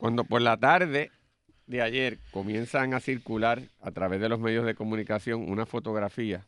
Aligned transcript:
Cuando 0.00 0.24
por 0.24 0.40
la 0.40 0.56
tarde 0.56 1.10
de 1.66 1.82
ayer 1.82 2.18
comienzan 2.30 2.94
a 2.94 3.00
circular 3.00 3.60
a 3.82 3.90
través 3.90 4.18
de 4.18 4.30
los 4.30 4.40
medios 4.40 4.64
de 4.64 4.74
comunicación 4.74 5.46
una 5.50 5.66
fotografía 5.66 6.46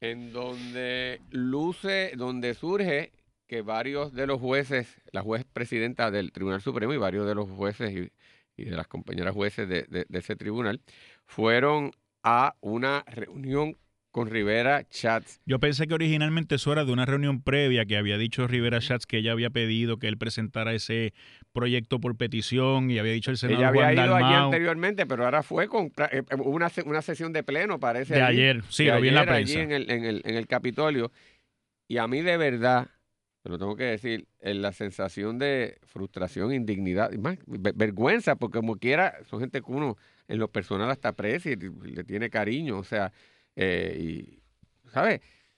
en 0.00 0.32
donde 0.32 1.20
luce, 1.30 2.12
donde 2.16 2.54
surge 2.54 3.12
que 3.46 3.60
varios 3.60 4.14
de 4.14 4.26
los 4.26 4.40
jueces, 4.40 4.98
la 5.12 5.20
juez 5.20 5.44
presidenta 5.44 6.10
del 6.10 6.32
Tribunal 6.32 6.62
Supremo 6.62 6.94
y 6.94 6.96
varios 6.96 7.26
de 7.26 7.34
los 7.34 7.50
jueces 7.50 8.10
y, 8.56 8.64
de 8.64 8.70
las 8.70 8.88
compañeras 8.88 9.34
jueces 9.34 9.68
de- 9.68 9.84
de 10.08 10.18
ese 10.18 10.34
tribunal 10.34 10.80
fueron 11.26 11.90
a 12.22 12.54
una 12.62 13.04
reunión 13.06 13.76
con 14.14 14.30
Rivera 14.30 14.84
Chats. 14.88 15.40
Yo 15.44 15.58
pensé 15.58 15.88
que 15.88 15.94
originalmente 15.94 16.54
eso 16.54 16.72
era 16.72 16.84
de 16.84 16.92
una 16.92 17.04
reunión 17.04 17.42
previa 17.42 17.84
que 17.84 17.96
había 17.96 18.16
dicho 18.16 18.46
Rivera 18.46 18.80
Schatz 18.80 19.06
que 19.06 19.18
ella 19.18 19.32
había 19.32 19.50
pedido 19.50 19.98
que 19.98 20.06
él 20.06 20.16
presentara 20.18 20.72
ese 20.72 21.12
proyecto 21.52 21.98
por 21.98 22.16
petición 22.16 22.92
y 22.92 23.00
había 23.00 23.12
dicho 23.12 23.32
el 23.32 23.38
senador 23.38 23.58
Ella 23.58 23.68
había 23.70 23.82
Juan 23.82 24.06
ido 24.06 24.14
allí 24.14 24.34
anteriormente, 24.34 25.04
pero 25.06 25.24
ahora 25.24 25.42
fue 25.42 25.66
con 25.66 25.86
eh, 25.86 26.22
eh, 26.30 26.34
una, 26.44 26.70
una 26.86 27.02
sesión 27.02 27.32
de 27.32 27.42
pleno, 27.42 27.80
parece. 27.80 28.14
de 28.14 28.22
allí, 28.22 28.38
ayer. 28.38 28.62
Sí, 28.68 28.84
de 28.84 28.92
lo 28.92 29.00
vi 29.00 29.08
en 29.08 29.14
la 29.16 29.20
ayer 29.22 29.32
allí 29.34 29.52
prensa. 29.54 29.62
en 29.64 29.72
el, 29.72 29.90
en, 29.90 30.04
el, 30.04 30.22
en 30.24 30.36
el 30.36 30.46
Capitolio. 30.46 31.10
Y 31.88 31.98
a 31.98 32.06
mí 32.06 32.22
de 32.22 32.36
verdad, 32.36 32.86
te 33.42 33.48
lo 33.48 33.58
tengo 33.58 33.74
que 33.74 33.82
decir, 33.82 34.28
en 34.38 34.62
la 34.62 34.70
sensación 34.70 35.40
de 35.40 35.78
frustración, 35.88 36.54
indignidad, 36.54 37.10
y 37.12 37.18
más, 37.18 37.36
ve- 37.48 37.72
vergüenza, 37.74 38.36
porque 38.36 38.60
como 38.60 38.76
quiera, 38.76 39.16
son 39.28 39.40
gente 39.40 39.58
que 39.60 39.72
uno 39.72 39.96
en 40.28 40.38
lo 40.38 40.46
personal 40.52 40.88
hasta 40.88 41.08
aprecia 41.08 41.50
y 41.50 41.56
le 41.56 42.04
tiene 42.04 42.30
cariño, 42.30 42.78
o 42.78 42.84
sea, 42.84 43.12
eh, 43.56 43.96
y. 44.00 44.40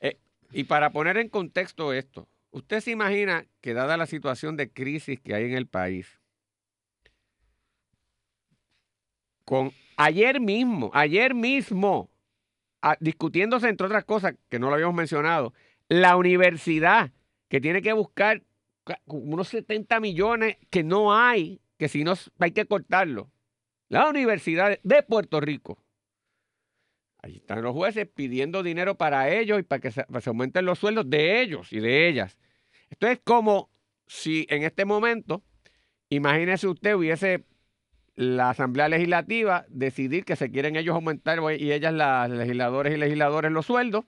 Eh, 0.00 0.18
y 0.52 0.64
para 0.64 0.90
poner 0.92 1.16
en 1.18 1.28
contexto 1.28 1.92
esto, 1.92 2.28
usted 2.50 2.80
se 2.80 2.90
imagina 2.92 3.46
que 3.60 3.74
dada 3.74 3.96
la 3.96 4.06
situación 4.06 4.56
de 4.56 4.70
crisis 4.72 5.20
que 5.20 5.34
hay 5.34 5.44
en 5.44 5.52
el 5.54 5.66
país, 5.66 6.20
con 9.44 9.72
ayer 9.96 10.40
mismo, 10.40 10.90
ayer 10.94 11.34
mismo, 11.34 12.10
a- 12.82 12.96
discutiéndose 13.00 13.68
entre 13.68 13.86
otras 13.86 14.04
cosas 14.04 14.34
que 14.48 14.58
no 14.58 14.68
lo 14.68 14.74
habíamos 14.74 14.94
mencionado, 14.96 15.52
la 15.88 16.16
universidad 16.16 17.12
que 17.48 17.60
tiene 17.60 17.82
que 17.82 17.92
buscar 17.92 18.42
ca- 18.84 19.00
unos 19.06 19.48
70 19.48 20.00
millones 20.00 20.56
que 20.70 20.82
no 20.82 21.14
hay, 21.16 21.60
que 21.78 21.88
si 21.88 22.04
no 22.04 22.14
hay 22.38 22.52
que 22.52 22.66
cortarlo. 22.66 23.30
La 23.88 24.08
Universidad 24.08 24.78
de 24.82 25.02
Puerto 25.04 25.40
Rico. 25.40 25.78
Ahí 27.26 27.38
están 27.38 27.60
los 27.60 27.72
jueces 27.72 28.06
pidiendo 28.06 28.62
dinero 28.62 28.94
para 28.94 29.28
ellos 29.34 29.58
y 29.58 29.64
para 29.64 29.80
que 29.80 29.90
se, 29.90 30.04
aumenten 30.26 30.64
los 30.64 30.78
sueldos 30.78 31.10
de 31.10 31.40
ellos 31.42 31.72
y 31.72 31.80
de 31.80 32.06
ellas. 32.08 32.38
Esto 32.88 33.08
es 33.08 33.18
como 33.18 33.68
si 34.06 34.46
en 34.48 34.62
este 34.62 34.84
momento, 34.84 35.42
imagínese 36.08 36.68
usted, 36.68 36.94
hubiese 36.94 37.44
la 38.14 38.50
Asamblea 38.50 38.88
Legislativa 38.88 39.66
decidir 39.68 40.24
que 40.24 40.36
se 40.36 40.52
quieren 40.52 40.76
ellos 40.76 40.94
aumentar 40.94 41.40
y 41.58 41.72
ellas, 41.72 41.92
las 41.92 42.30
legisladores 42.30 42.94
y 42.94 42.96
legisladores, 42.96 43.50
los 43.50 43.66
sueldos. 43.66 44.04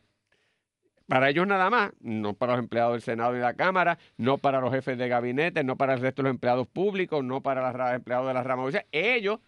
Para 1.08 1.28
ellos 1.28 1.46
nada 1.48 1.70
más, 1.70 1.90
no 1.98 2.34
para 2.34 2.52
los 2.52 2.62
empleados 2.62 2.92
del 2.92 3.02
Senado 3.02 3.32
y 3.32 3.38
de 3.38 3.42
la 3.42 3.54
Cámara, 3.54 3.98
no 4.16 4.38
para 4.38 4.60
los 4.60 4.72
jefes 4.72 4.96
de 4.96 5.08
gabinete, 5.08 5.64
no 5.64 5.74
para 5.74 5.94
el 5.94 6.00
resto 6.00 6.22
de 6.22 6.28
los 6.28 6.34
empleados 6.34 6.68
públicos, 6.68 7.24
no 7.24 7.40
para 7.40 7.72
los 7.72 7.94
empleados 7.94 8.28
de 8.28 8.34
la 8.34 8.44
rama. 8.44 8.62
Ellos 8.92 9.40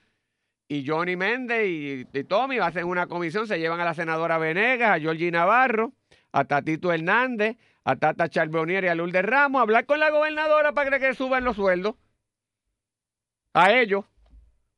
y 0.70 0.86
Johnny 0.86 1.16
Méndez 1.16 1.66
y, 1.66 2.24
Tommy 2.24 2.58
hacen 2.58 2.84
una 2.84 3.08
comisión, 3.08 3.48
se 3.48 3.58
llevan 3.58 3.80
a 3.80 3.84
la 3.84 3.92
senadora 3.92 4.38
Venegas, 4.38 4.90
a 4.96 5.00
Georgie 5.00 5.32
Navarro, 5.32 5.92
a 6.30 6.44
Tatito 6.44 6.92
Hernández, 6.92 7.56
a 7.82 7.96
Tata 7.96 8.28
Charbonnier 8.28 8.84
y 8.84 8.86
a 8.86 8.94
Lourdes 8.94 9.24
Ramos 9.24 9.58
a 9.58 9.62
hablar 9.62 9.84
con 9.84 9.98
la 9.98 10.10
gobernadora 10.10 10.72
para 10.72 11.00
que 11.00 11.12
suban 11.14 11.42
los 11.42 11.56
sueldos. 11.56 11.96
A 13.52 13.72
ellos. 13.72 14.04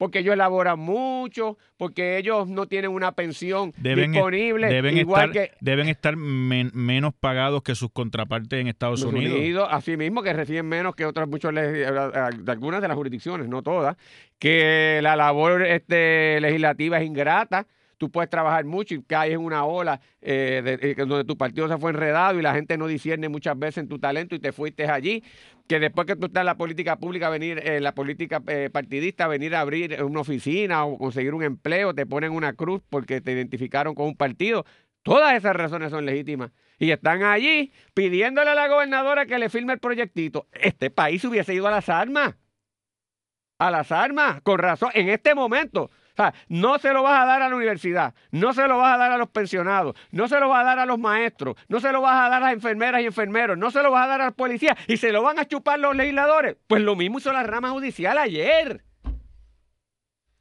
Porque 0.02 0.18
ellos 0.18 0.32
elaboran 0.34 0.80
mucho, 0.80 1.58
porque 1.76 2.18
ellos 2.18 2.48
no 2.48 2.66
tienen 2.66 2.90
una 2.90 3.12
pensión 3.12 3.72
Deben 3.76 4.10
disponible, 4.10 4.66
Deben 4.66 4.98
igual 4.98 5.30
estar, 5.30 5.50
que 5.50 5.54
deben 5.60 5.88
estar 5.88 6.16
men- 6.16 6.72
menos 6.74 7.14
pagados 7.14 7.62
que 7.62 7.76
sus 7.76 7.88
contrapartes 7.92 8.60
en 8.60 8.66
Estados 8.66 9.04
Unidos. 9.04 9.38
Unidos, 9.38 9.68
así 9.70 9.96
mismo 9.96 10.20
que 10.24 10.32
reciben 10.32 10.66
menos 10.66 10.96
que 10.96 11.06
otras 11.06 11.28
muchos 11.28 11.52
leg- 11.52 11.86
eh, 11.86 12.36
de 12.36 12.50
algunas 12.50 12.82
de 12.82 12.88
las 12.88 12.96
jurisdicciones, 12.96 13.48
no 13.48 13.62
todas, 13.62 13.96
que 14.40 14.98
la 15.04 15.14
labor 15.14 15.62
este, 15.62 16.40
legislativa 16.40 16.98
es 16.98 17.06
ingrata. 17.06 17.68
Tú 18.02 18.10
puedes 18.10 18.28
trabajar 18.28 18.64
mucho 18.64 18.96
y 18.96 19.02
caes 19.04 19.34
en 19.34 19.38
una 19.38 19.64
ola 19.64 20.00
eh, 20.20 20.76
eh, 20.82 20.94
donde 21.06 21.24
tu 21.24 21.36
partido 21.36 21.68
se 21.68 21.78
fue 21.78 21.92
enredado 21.92 22.36
y 22.36 22.42
la 22.42 22.52
gente 22.52 22.76
no 22.76 22.88
discierne 22.88 23.28
muchas 23.28 23.56
veces 23.56 23.78
en 23.78 23.86
tu 23.86 24.00
talento 24.00 24.34
y 24.34 24.40
te 24.40 24.50
fuiste 24.50 24.86
allí. 24.86 25.22
Que 25.68 25.78
después 25.78 26.08
que 26.08 26.16
tú 26.16 26.26
estás 26.26 26.40
en 26.40 26.46
la 26.46 26.56
política 26.56 26.96
pública, 26.96 27.30
venir 27.30 27.64
en 27.64 27.80
la 27.84 27.94
política 27.94 28.42
eh, 28.48 28.70
partidista, 28.72 29.28
venir 29.28 29.54
a 29.54 29.60
abrir 29.60 30.02
una 30.02 30.18
oficina 30.18 30.84
o 30.84 30.98
conseguir 30.98 31.32
un 31.32 31.44
empleo, 31.44 31.94
te 31.94 32.04
ponen 32.04 32.32
una 32.32 32.54
cruz 32.54 32.82
porque 32.90 33.20
te 33.20 33.30
identificaron 33.30 33.94
con 33.94 34.06
un 34.06 34.16
partido. 34.16 34.64
Todas 35.04 35.36
esas 35.36 35.54
razones 35.54 35.92
son 35.92 36.04
legítimas. 36.04 36.50
Y 36.80 36.90
están 36.90 37.22
allí 37.22 37.70
pidiéndole 37.94 38.50
a 38.50 38.56
la 38.56 38.66
gobernadora 38.66 39.26
que 39.26 39.38
le 39.38 39.48
firme 39.48 39.74
el 39.74 39.78
proyectito. 39.78 40.48
Este 40.50 40.90
país 40.90 41.24
hubiese 41.24 41.54
ido 41.54 41.68
a 41.68 41.70
las 41.70 41.88
armas. 41.88 42.34
A 43.60 43.70
las 43.70 43.92
armas, 43.92 44.40
con 44.42 44.58
razón, 44.58 44.90
en 44.92 45.08
este 45.08 45.36
momento. 45.36 45.88
No 46.48 46.78
se 46.78 46.92
lo 46.92 47.02
vas 47.02 47.22
a 47.22 47.26
dar 47.26 47.42
a 47.42 47.48
la 47.48 47.56
universidad, 47.56 48.14
no 48.30 48.52
se 48.52 48.66
lo 48.68 48.78
vas 48.78 48.94
a 48.94 48.98
dar 48.98 49.12
a 49.12 49.18
los 49.18 49.28
pensionados, 49.30 49.96
no 50.10 50.28
se 50.28 50.38
lo 50.38 50.48
vas 50.48 50.62
a 50.62 50.64
dar 50.64 50.78
a 50.78 50.86
los 50.86 50.98
maestros, 50.98 51.56
no 51.68 51.80
se 51.80 51.92
lo 51.92 52.00
vas 52.00 52.14
a 52.14 52.28
dar 52.28 52.42
a 52.42 52.46
las 52.46 52.52
enfermeras 52.54 53.02
y 53.02 53.06
enfermeros, 53.06 53.58
no 53.58 53.70
se 53.70 53.82
lo 53.82 53.90
vas 53.90 54.04
a 54.04 54.08
dar 54.08 54.20
a 54.20 54.24
la 54.26 54.30
policía 54.32 54.76
y 54.86 54.96
se 54.96 55.12
lo 55.12 55.22
van 55.22 55.38
a 55.38 55.46
chupar 55.46 55.78
los 55.78 55.96
legisladores. 55.96 56.56
Pues 56.66 56.82
lo 56.82 56.96
mismo 56.96 57.18
hizo 57.18 57.32
la 57.32 57.42
rama 57.42 57.70
judicial 57.70 58.18
ayer. 58.18 58.84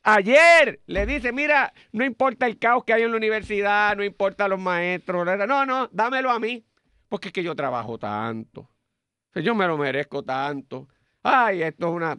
Ayer 0.03 0.81
le 0.88 1.06
dice, 1.06 1.31
mira, 1.31 1.74
no 1.91 2.03
importa 2.03 2.47
el 2.47 2.58
caos 2.58 2.84
que 2.84 2.94
hay 2.94 3.03
en 3.03 3.12
la 3.12 3.18
universidad, 3.18 3.96
no 3.96 4.03
importa 4.03 4.47
los 4.47 4.59
maestros, 4.59 5.25
no, 5.47 5.66
no, 5.66 5.90
dámelo 5.91 6.31
a 6.31 6.40
mí, 6.40 6.66
porque 7.08 7.28
es 7.28 7.34
que 7.34 7.44
yo 7.44 7.56
trabajo 7.56 8.00
tanto, 8.00 8.72
yo 9.36 9.53
me 9.53 9.68
lo 9.68 9.78
merezco 9.78 10.24
tanto. 10.24 10.88
Ay, 11.22 11.62
esto 11.62 11.88
es 11.88 11.94
una... 11.94 12.18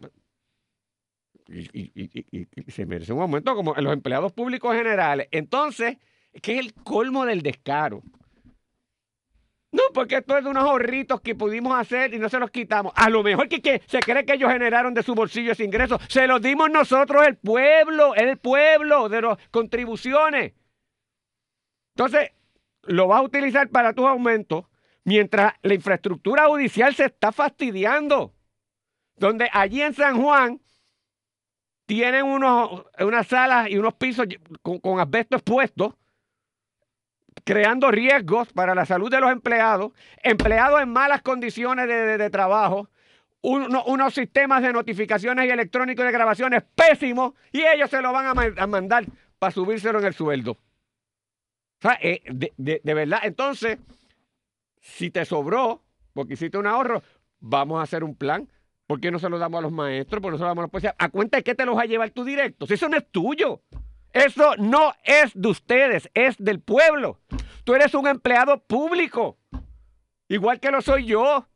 Y, 1.53 2.47
se 2.67 2.85
merece 2.85 3.13
un 3.13 3.21
aumento 3.21 3.55
como 3.55 3.77
en 3.77 3.83
los 3.83 3.93
empleados 3.93 4.33
públicos 4.33 4.75
generales. 4.75 5.27
Entonces, 5.31 5.97
es 6.31 6.41
que 6.41 6.53
es 6.53 6.59
el 6.59 6.73
colmo 6.73 7.25
del 7.25 7.41
descaro. 7.41 8.01
No, 9.71 9.81
porque 9.93 10.17
esto 10.17 10.37
es 10.37 10.43
de 10.43 10.49
unos 10.49 10.63
ahorritos 10.63 11.21
que 11.21 11.33
pudimos 11.33 11.75
hacer 11.79 12.13
y 12.13 12.19
no 12.19 12.29
se 12.29 12.39
los 12.39 12.51
quitamos. 12.51 12.93
A 12.95 13.09
lo 13.09 13.23
mejor 13.23 13.49
que, 13.49 13.59
que 13.59 13.81
se 13.87 13.99
cree 13.99 14.23
que 14.23 14.33
ellos 14.33 14.51
generaron 14.51 14.93
de 14.93 15.01
su 15.01 15.15
bolsillo 15.15 15.51
ese 15.51 15.63
ingreso. 15.63 15.99
Se 16.09 16.27
los 16.27 16.41
dimos 16.41 16.69
nosotros, 16.69 17.25
el 17.25 17.37
pueblo, 17.37 18.13
el 18.13 18.37
pueblo, 18.37 19.09
de 19.09 19.21
las 19.21 19.37
contribuciones. 19.49 20.53
Entonces, 21.95 22.31
lo 22.83 23.07
vas 23.07 23.19
a 23.19 23.23
utilizar 23.23 23.69
para 23.69 23.93
tus 23.93 24.05
aumentos 24.05 24.65
mientras 25.05 25.53
la 25.61 25.73
infraestructura 25.73 26.45
judicial 26.47 26.93
se 26.93 27.05
está 27.05 27.31
fastidiando. 27.31 28.33
Donde 29.15 29.49
allí 29.51 29.81
en 29.81 29.93
San 29.93 30.21
Juan 30.21 30.61
tienen 31.95 32.25
unos, 32.25 32.85
unas 32.99 33.27
salas 33.27 33.69
y 33.69 33.77
unos 33.77 33.93
pisos 33.93 34.25
con, 34.61 34.99
asbesto 34.99 35.35
expuestos 35.37 35.93
creando 37.43 37.91
riesgos 37.91 38.51
para 38.53 38.73
la 38.75 38.85
salud 38.85 39.11
de 39.11 39.19
los 39.19 39.31
empleados, 39.31 39.91
empleados 40.21 40.81
en 40.81 40.89
malas 40.89 41.21
condiciones 41.21 41.87
de, 41.87 42.17
de- 42.17 42.29
trabajo, 42.29 42.89
uno- 43.41 43.83
unos 43.85 44.13
sistemas 44.13 44.61
de 44.61 44.71
notificaciones 44.71 45.45
y 45.45 45.49
electrónicos 45.49 46.05
de 46.05 46.11
grabaciones 46.11 46.63
pésimos, 46.75 47.33
y 47.51 47.61
ellos 47.63 47.89
se 47.89 48.01
lo 48.01 48.13
van 48.13 48.27
a, 48.27 48.33
ma- 48.33 48.53
a 48.57 48.67
mandar 48.67 49.05
para 49.39 49.51
subírselo 49.51 49.99
en 49.99 50.05
el 50.05 50.13
sueldo. 50.13 50.51
O 50.51 51.81
sea, 51.81 51.97
eh, 52.01 52.21
de- 52.29 52.81
de 52.83 52.93
verdad, 52.93 53.19
entonces, 53.23 53.77
si 54.79 55.09
te 55.11 55.25
sobró, 55.25 55.81
porque 56.13 56.33
hiciste 56.35 56.57
un 56.57 56.67
ahorro, 56.67 57.03
vamos 57.39 57.79
a 57.79 57.83
hacer 57.83 58.03
un 58.03 58.15
plan. 58.15 58.47
¿Por 58.87 58.99
qué 58.99 59.11
no 59.11 59.19
se 59.19 59.29
lo 59.29 59.39
damos 59.39 59.59
a 59.59 59.61
los 59.61 59.71
maestros? 59.71 60.21
¿Por 60.21 60.29
qué 60.29 60.33
no 60.33 60.37
se 60.37 60.43
lo 60.43 60.47
damos 60.49 60.61
a 60.61 60.65
los 60.65 60.71
policías? 60.71 60.95
¿A 60.97 61.09
cuenta 61.09 61.37
de 61.37 61.43
qué 61.43 61.55
te 61.55 61.65
los 61.65 61.77
va 61.77 61.83
a 61.83 61.85
llevar 61.85 62.09
tú 62.11 62.23
directo? 62.23 62.65
Si 62.67 62.73
eso 62.73 62.89
no 62.89 62.97
es 62.97 63.09
tuyo. 63.11 63.61
Eso 64.11 64.55
no 64.57 64.93
es 65.03 65.31
de 65.33 65.47
ustedes, 65.47 66.09
es 66.13 66.35
del 66.37 66.59
pueblo. 66.61 67.19
Tú 67.63 67.73
eres 67.73 67.95
un 67.95 68.07
empleado 68.07 68.59
público, 68.63 69.39
igual 70.27 70.59
que 70.59 70.69
lo 70.69 70.83
soy 70.83 71.05
yo, 71.05 71.47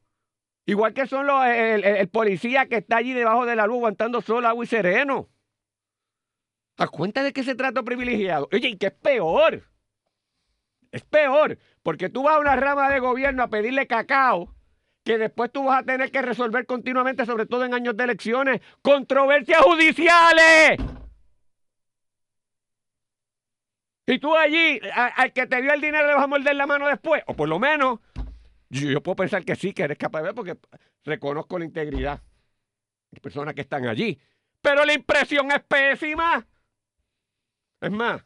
igual 0.65 0.93
que 0.95 1.05
son 1.05 1.29
el- 1.45 1.83
el 1.83 2.09
policía 2.09 2.67
que 2.67 2.77
está 2.77 2.97
allí 2.97 3.13
debajo 3.13 3.45
de 3.45 3.55
la 3.55 3.67
luz 3.67 3.77
aguantando 3.77 4.21
sol, 4.21 4.43
agua 4.45 4.63
y 4.63 4.67
sereno. 4.67 5.29
¿A 6.79 6.87
cuenta 6.87 7.21
de 7.21 7.31
qué 7.33 7.43
se 7.43 7.53
trata 7.53 7.83
privilegiado? 7.83 8.47
Oye, 8.51 8.69
¿y 8.69 8.77
qué 8.77 8.87
es 8.87 8.93
peor? 8.93 9.63
Es 10.91 11.03
peor, 11.03 11.59
porque 11.83 12.09
tú 12.09 12.23
vas 12.23 12.37
a 12.37 12.39
una 12.39 12.55
rama 12.55 12.89
de 12.89 12.99
gobierno 12.99 13.43
a 13.43 13.49
pedirle 13.49 13.85
cacao, 13.85 14.55
que 15.07 15.17
después 15.17 15.49
tú 15.53 15.63
vas 15.63 15.79
a 15.79 15.85
tener 15.85 16.11
que 16.11 16.21
resolver 16.21 16.65
continuamente, 16.65 17.25
sobre 17.25 17.45
todo 17.45 17.63
en 17.63 17.73
años 17.73 17.95
de 17.95 18.03
elecciones, 18.03 18.61
controversias 18.81 19.61
judiciales. 19.61 20.77
Y 24.05 24.19
tú 24.19 24.35
allí, 24.35 24.81
al 24.93 25.31
que 25.31 25.47
te 25.47 25.61
dio 25.61 25.71
el 25.71 25.79
dinero 25.79 26.07
le 26.07 26.13
vas 26.13 26.25
a 26.25 26.27
morder 26.27 26.53
la 26.57 26.67
mano 26.67 26.89
después. 26.89 27.23
O 27.27 27.33
por 27.33 27.47
lo 27.47 27.57
menos, 27.57 28.01
yo, 28.67 28.89
yo 28.89 29.01
puedo 29.01 29.15
pensar 29.15 29.45
que 29.45 29.55
sí, 29.55 29.73
que 29.73 29.83
eres 29.83 29.97
capaz 29.97 30.19
de 30.19 30.25
ver, 30.25 30.35
porque 30.35 30.57
reconozco 31.05 31.57
la 31.57 31.63
integridad 31.63 32.21
de 33.09 33.21
personas 33.21 33.53
que 33.53 33.61
están 33.61 33.87
allí. 33.87 34.19
pero 34.61 34.83
la 34.83 34.91
impresión 34.91 35.49
es 35.53 35.63
pésima. 35.63 36.45
Es 37.79 37.91
más, 37.91 38.25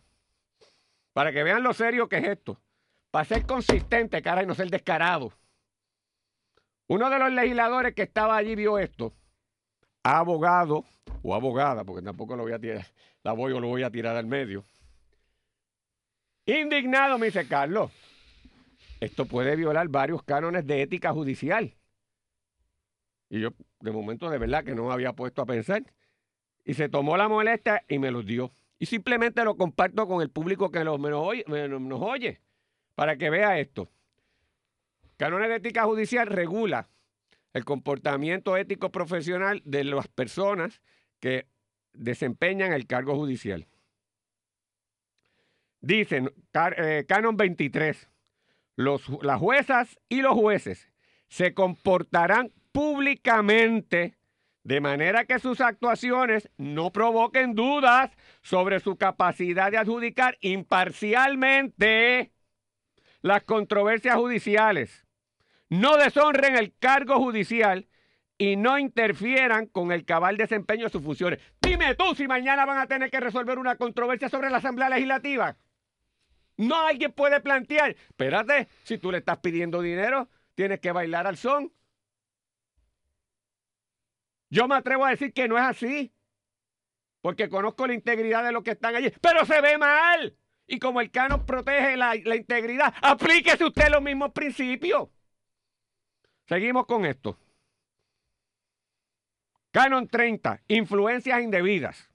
para 1.13 1.31
que 1.31 1.43
vean 1.43 1.61
lo 1.61 1.73
serio 1.73 2.09
que 2.09 2.17
es 2.17 2.27
esto, 2.27 2.59
para 3.11 3.25
ser 3.25 3.45
consistente, 3.45 4.19
cara, 4.23 4.41
y 4.41 4.47
no 4.47 4.55
ser 4.55 4.71
descarado. 4.71 5.31
Uno 6.91 7.09
de 7.09 7.19
los 7.19 7.31
legisladores 7.31 7.95
que 7.95 8.01
estaba 8.01 8.35
allí 8.35 8.53
vio 8.53 8.77
esto, 8.77 9.13
abogado 10.03 10.83
o 11.23 11.33
abogada, 11.33 11.85
porque 11.85 12.03
tampoco 12.03 12.35
lo 12.35 12.43
voy 12.43 12.51
a 12.51 12.59
tirar, 12.59 12.85
la 13.23 13.31
voy 13.31 13.53
o 13.53 13.61
lo 13.61 13.69
voy 13.69 13.83
a 13.83 13.89
tirar 13.89 14.17
al 14.17 14.25
medio. 14.25 14.65
Indignado 16.45 17.17
me 17.17 17.27
dice, 17.27 17.47
Carlos, 17.47 17.93
esto 18.99 19.23
puede 19.23 19.55
violar 19.55 19.87
varios 19.87 20.21
cánones 20.23 20.67
de 20.67 20.81
ética 20.81 21.13
judicial. 21.13 21.73
Y 23.29 23.39
yo, 23.39 23.51
de 23.79 23.91
momento, 23.91 24.29
de 24.29 24.37
verdad 24.37 24.65
que 24.65 24.75
no 24.75 24.87
me 24.87 24.93
había 24.93 25.13
puesto 25.13 25.43
a 25.43 25.45
pensar. 25.45 25.85
Y 26.65 26.73
se 26.73 26.89
tomó 26.89 27.15
la 27.15 27.29
molestia 27.29 27.85
y 27.87 27.99
me 27.99 28.11
los 28.11 28.25
dio. 28.25 28.51
Y 28.79 28.87
simplemente 28.87 29.45
lo 29.45 29.55
comparto 29.55 30.09
con 30.09 30.21
el 30.21 30.29
público 30.29 30.69
que 30.71 30.83
nos, 30.83 30.99
oye, 30.99 31.45
nos 31.47 32.01
oye, 32.01 32.41
para 32.95 33.15
que 33.15 33.29
vea 33.29 33.59
esto. 33.59 33.89
Cánones 35.21 35.49
de 35.49 35.57
ética 35.57 35.83
judicial 35.83 36.25
regula 36.25 36.89
el 37.53 37.63
comportamiento 37.63 38.57
ético 38.57 38.91
profesional 38.91 39.61
de 39.65 39.83
las 39.83 40.07
personas 40.07 40.81
que 41.19 41.45
desempeñan 41.93 42.73
el 42.73 42.87
cargo 42.87 43.15
judicial. 43.15 43.67
Dicen, 45.79 46.33
eh, 46.75 47.05
Canon 47.07 47.37
23, 47.37 48.09
los, 48.77 49.09
las 49.21 49.39
juezas 49.39 49.99
y 50.09 50.23
los 50.23 50.33
jueces 50.33 50.89
se 51.27 51.53
comportarán 51.53 52.51
públicamente 52.71 54.17
de 54.63 54.81
manera 54.81 55.25
que 55.25 55.37
sus 55.37 55.61
actuaciones 55.61 56.49
no 56.57 56.91
provoquen 56.91 57.53
dudas 57.53 58.09
sobre 58.41 58.79
su 58.79 58.95
capacidad 58.95 59.69
de 59.69 59.77
adjudicar 59.77 60.39
imparcialmente 60.41 62.31
las 63.21 63.43
controversias 63.43 64.15
judiciales, 64.15 65.05
no 65.71 65.95
deshonren 65.95 66.57
el 66.57 66.75
cargo 66.77 67.17
judicial 67.17 67.87
y 68.37 68.57
no 68.57 68.77
interfieran 68.77 69.67
con 69.67 69.93
el 69.93 70.03
cabal 70.03 70.35
desempeño 70.35 70.83
de 70.83 70.89
sus 70.89 71.01
funciones. 71.01 71.39
Dime 71.61 71.95
tú 71.95 72.13
si 72.13 72.27
mañana 72.27 72.65
van 72.65 72.77
a 72.77 72.87
tener 72.87 73.09
que 73.09 73.21
resolver 73.21 73.57
una 73.57 73.77
controversia 73.77 74.27
sobre 74.27 74.49
la 74.49 74.57
Asamblea 74.57 74.89
Legislativa. 74.89 75.57
No 76.57 76.75
alguien 76.75 77.13
puede 77.13 77.39
plantear, 77.39 77.91
espérate, 77.91 78.67
si 78.83 78.97
tú 78.97 79.13
le 79.13 79.19
estás 79.19 79.37
pidiendo 79.37 79.81
dinero, 79.81 80.27
tienes 80.55 80.81
que 80.81 80.91
bailar 80.91 81.25
al 81.25 81.37
son. 81.37 81.71
Yo 84.49 84.67
me 84.67 84.75
atrevo 84.75 85.05
a 85.05 85.11
decir 85.11 85.31
que 85.31 85.47
no 85.47 85.57
es 85.57 85.63
así, 85.63 86.13
porque 87.21 87.47
conozco 87.47 87.87
la 87.87 87.93
integridad 87.93 88.43
de 88.43 88.51
los 88.51 88.63
que 88.63 88.71
están 88.71 88.93
allí, 88.93 89.09
pero 89.21 89.45
se 89.45 89.61
ve 89.61 89.77
mal. 89.77 90.35
Y 90.67 90.79
como 90.79 90.99
el 90.99 91.11
canon 91.11 91.45
protege 91.45 91.95
la, 91.95 92.13
la 92.25 92.35
integridad, 92.35 92.93
aplíquese 93.01 93.63
usted 93.63 93.87
los 93.89 94.01
mismos 94.01 94.33
principios. 94.33 95.07
Seguimos 96.51 96.85
con 96.85 97.05
esto. 97.05 97.37
Canon 99.71 100.09
30, 100.09 100.59
influencias 100.67 101.41
indebidas. 101.41 102.09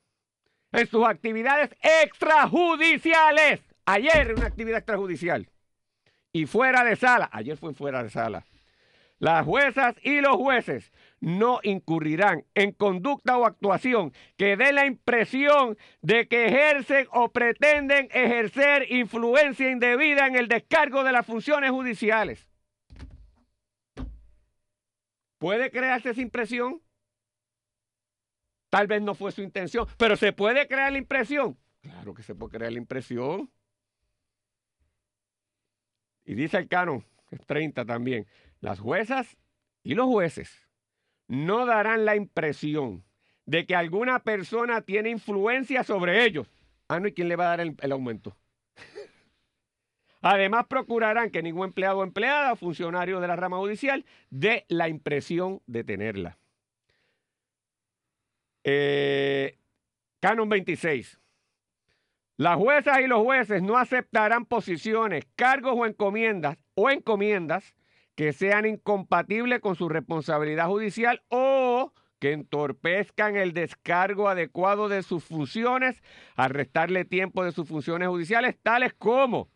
En 0.72 0.86
sus 0.88 1.06
actividades 1.06 1.74
extrajudiciales. 1.80 3.62
Ayer 3.86 4.34
una 4.36 4.48
actividad 4.48 4.76
extrajudicial. 4.76 5.48
Y 6.34 6.44
fuera 6.44 6.84
de 6.84 6.96
sala. 6.96 7.30
Ayer 7.32 7.56
fue 7.56 7.72
fuera 7.72 8.02
de 8.02 8.10
sala. 8.10 8.44
Las 9.18 9.46
juezas 9.46 9.94
y 10.02 10.20
los 10.20 10.36
jueces 10.36 10.92
no 11.18 11.60
incurrirán 11.62 12.44
en 12.54 12.72
conducta 12.72 13.38
o 13.38 13.46
actuación 13.46 14.12
que 14.36 14.58
dé 14.58 14.74
la 14.74 14.84
impresión 14.84 15.78
de 16.02 16.28
que 16.28 16.44
ejercen 16.44 17.06
o 17.10 17.30
pretenden 17.30 18.10
ejercer 18.12 18.92
influencia 18.92 19.70
indebida 19.70 20.26
en 20.26 20.36
el 20.36 20.48
descargo 20.48 21.04
de 21.04 21.12
las 21.12 21.24
funciones 21.24 21.70
judiciales. 21.70 22.45
¿Puede 25.38 25.70
crearse 25.70 26.10
esa 26.10 26.20
impresión? 26.20 26.82
Tal 28.70 28.86
vez 28.86 29.02
no 29.02 29.14
fue 29.14 29.32
su 29.32 29.42
intención, 29.42 29.86
pero 29.96 30.16
¿se 30.16 30.32
puede 30.32 30.66
crear 30.66 30.92
la 30.92 30.98
impresión? 30.98 31.58
Claro 31.80 32.14
que 32.14 32.22
se 32.22 32.34
puede 32.34 32.56
crear 32.56 32.72
la 32.72 32.78
impresión. 32.78 33.50
Y 36.24 36.34
dice 36.34 36.58
el 36.58 36.68
canon, 36.68 37.04
30 37.46 37.84
también, 37.84 38.26
las 38.60 38.80
juezas 38.80 39.36
y 39.82 39.94
los 39.94 40.06
jueces 40.06 40.68
no 41.28 41.66
darán 41.66 42.04
la 42.04 42.16
impresión 42.16 43.04
de 43.44 43.66
que 43.66 43.76
alguna 43.76 44.20
persona 44.24 44.82
tiene 44.82 45.10
influencia 45.10 45.84
sobre 45.84 46.24
ellos. 46.24 46.48
Ah, 46.88 46.98
no, 46.98 47.08
¿y 47.08 47.12
quién 47.12 47.28
le 47.28 47.36
va 47.36 47.52
a 47.52 47.56
dar 47.56 47.74
el 47.80 47.92
aumento? 47.92 48.36
Además, 50.28 50.66
procurarán 50.66 51.30
que 51.30 51.40
ningún 51.40 51.66
empleado 51.66 51.98
o 51.98 52.02
empleada 52.02 52.56
funcionario 52.56 53.20
de 53.20 53.28
la 53.28 53.36
rama 53.36 53.58
judicial 53.58 54.04
dé 54.28 54.64
la 54.66 54.88
impresión 54.88 55.62
de 55.68 55.84
tenerla. 55.84 56.36
Eh, 58.64 59.56
canon 60.18 60.48
26. 60.48 61.20
Las 62.38 62.56
juezas 62.56 62.98
y 63.02 63.06
los 63.06 63.22
jueces 63.22 63.62
no 63.62 63.78
aceptarán 63.78 64.46
posiciones, 64.46 65.28
cargos 65.36 65.74
o 65.76 65.86
encomiendas 65.86 66.58
o 66.74 66.90
encomiendas 66.90 67.76
que 68.16 68.32
sean 68.32 68.66
incompatibles 68.66 69.60
con 69.60 69.76
su 69.76 69.88
responsabilidad 69.88 70.66
judicial 70.66 71.22
o 71.28 71.92
que 72.18 72.32
entorpezcan 72.32 73.36
el 73.36 73.52
descargo 73.52 74.28
adecuado 74.28 74.88
de 74.88 75.04
sus 75.04 75.22
funciones 75.22 76.02
al 76.34 76.50
restarle 76.50 77.04
tiempo 77.04 77.44
de 77.44 77.52
sus 77.52 77.68
funciones 77.68 78.08
judiciales, 78.08 78.56
tales 78.60 78.92
como 78.92 79.50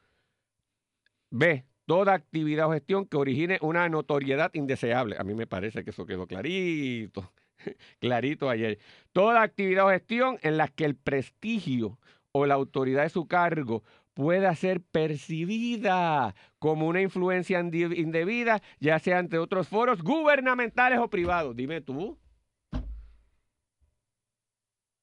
B. 1.31 1.65
Toda 1.87 2.15
actividad 2.15 2.69
o 2.69 2.73
gestión 2.73 3.07
que 3.07 3.17
origine 3.17 3.59
una 3.63 3.89
notoriedad 3.89 4.51
indeseable. 4.55 5.17
A 5.19 5.25
mí 5.25 5.35
me 5.35 5.47
parece 5.47 5.83
que 5.83 5.91
eso 5.91 6.07
quedó 6.07 6.27
clarito, 6.27 7.33
clarito 8.01 8.49
ayer. 8.49 8.79
Toda 9.13 9.43
actividad 9.43 9.87
o 9.87 9.91
gestión 9.91 10.39
en 10.43 10.57
la 10.57 10.69
que 10.69 10.85
el 10.85 10.95
prestigio 10.95 11.99
o 12.33 12.47
la 12.47 12.55
autoridad 12.55 13.03
de 13.03 13.09
su 13.09 13.27
cargo 13.27 13.83
pueda 14.15 14.55
ser 14.55 14.81
percibida 14.83 16.35
como 16.59 16.87
una 16.87 17.01
influencia 17.01 17.59
indebida, 17.61 18.61
ya 18.79 18.99
sea 18.99 19.19
ante 19.19 19.39
otros 19.39 19.69
foros 19.69 20.03
gubernamentales 20.03 20.99
o 20.99 21.09
privados. 21.09 21.57
Dime 21.57 21.81
tú. 21.81 22.19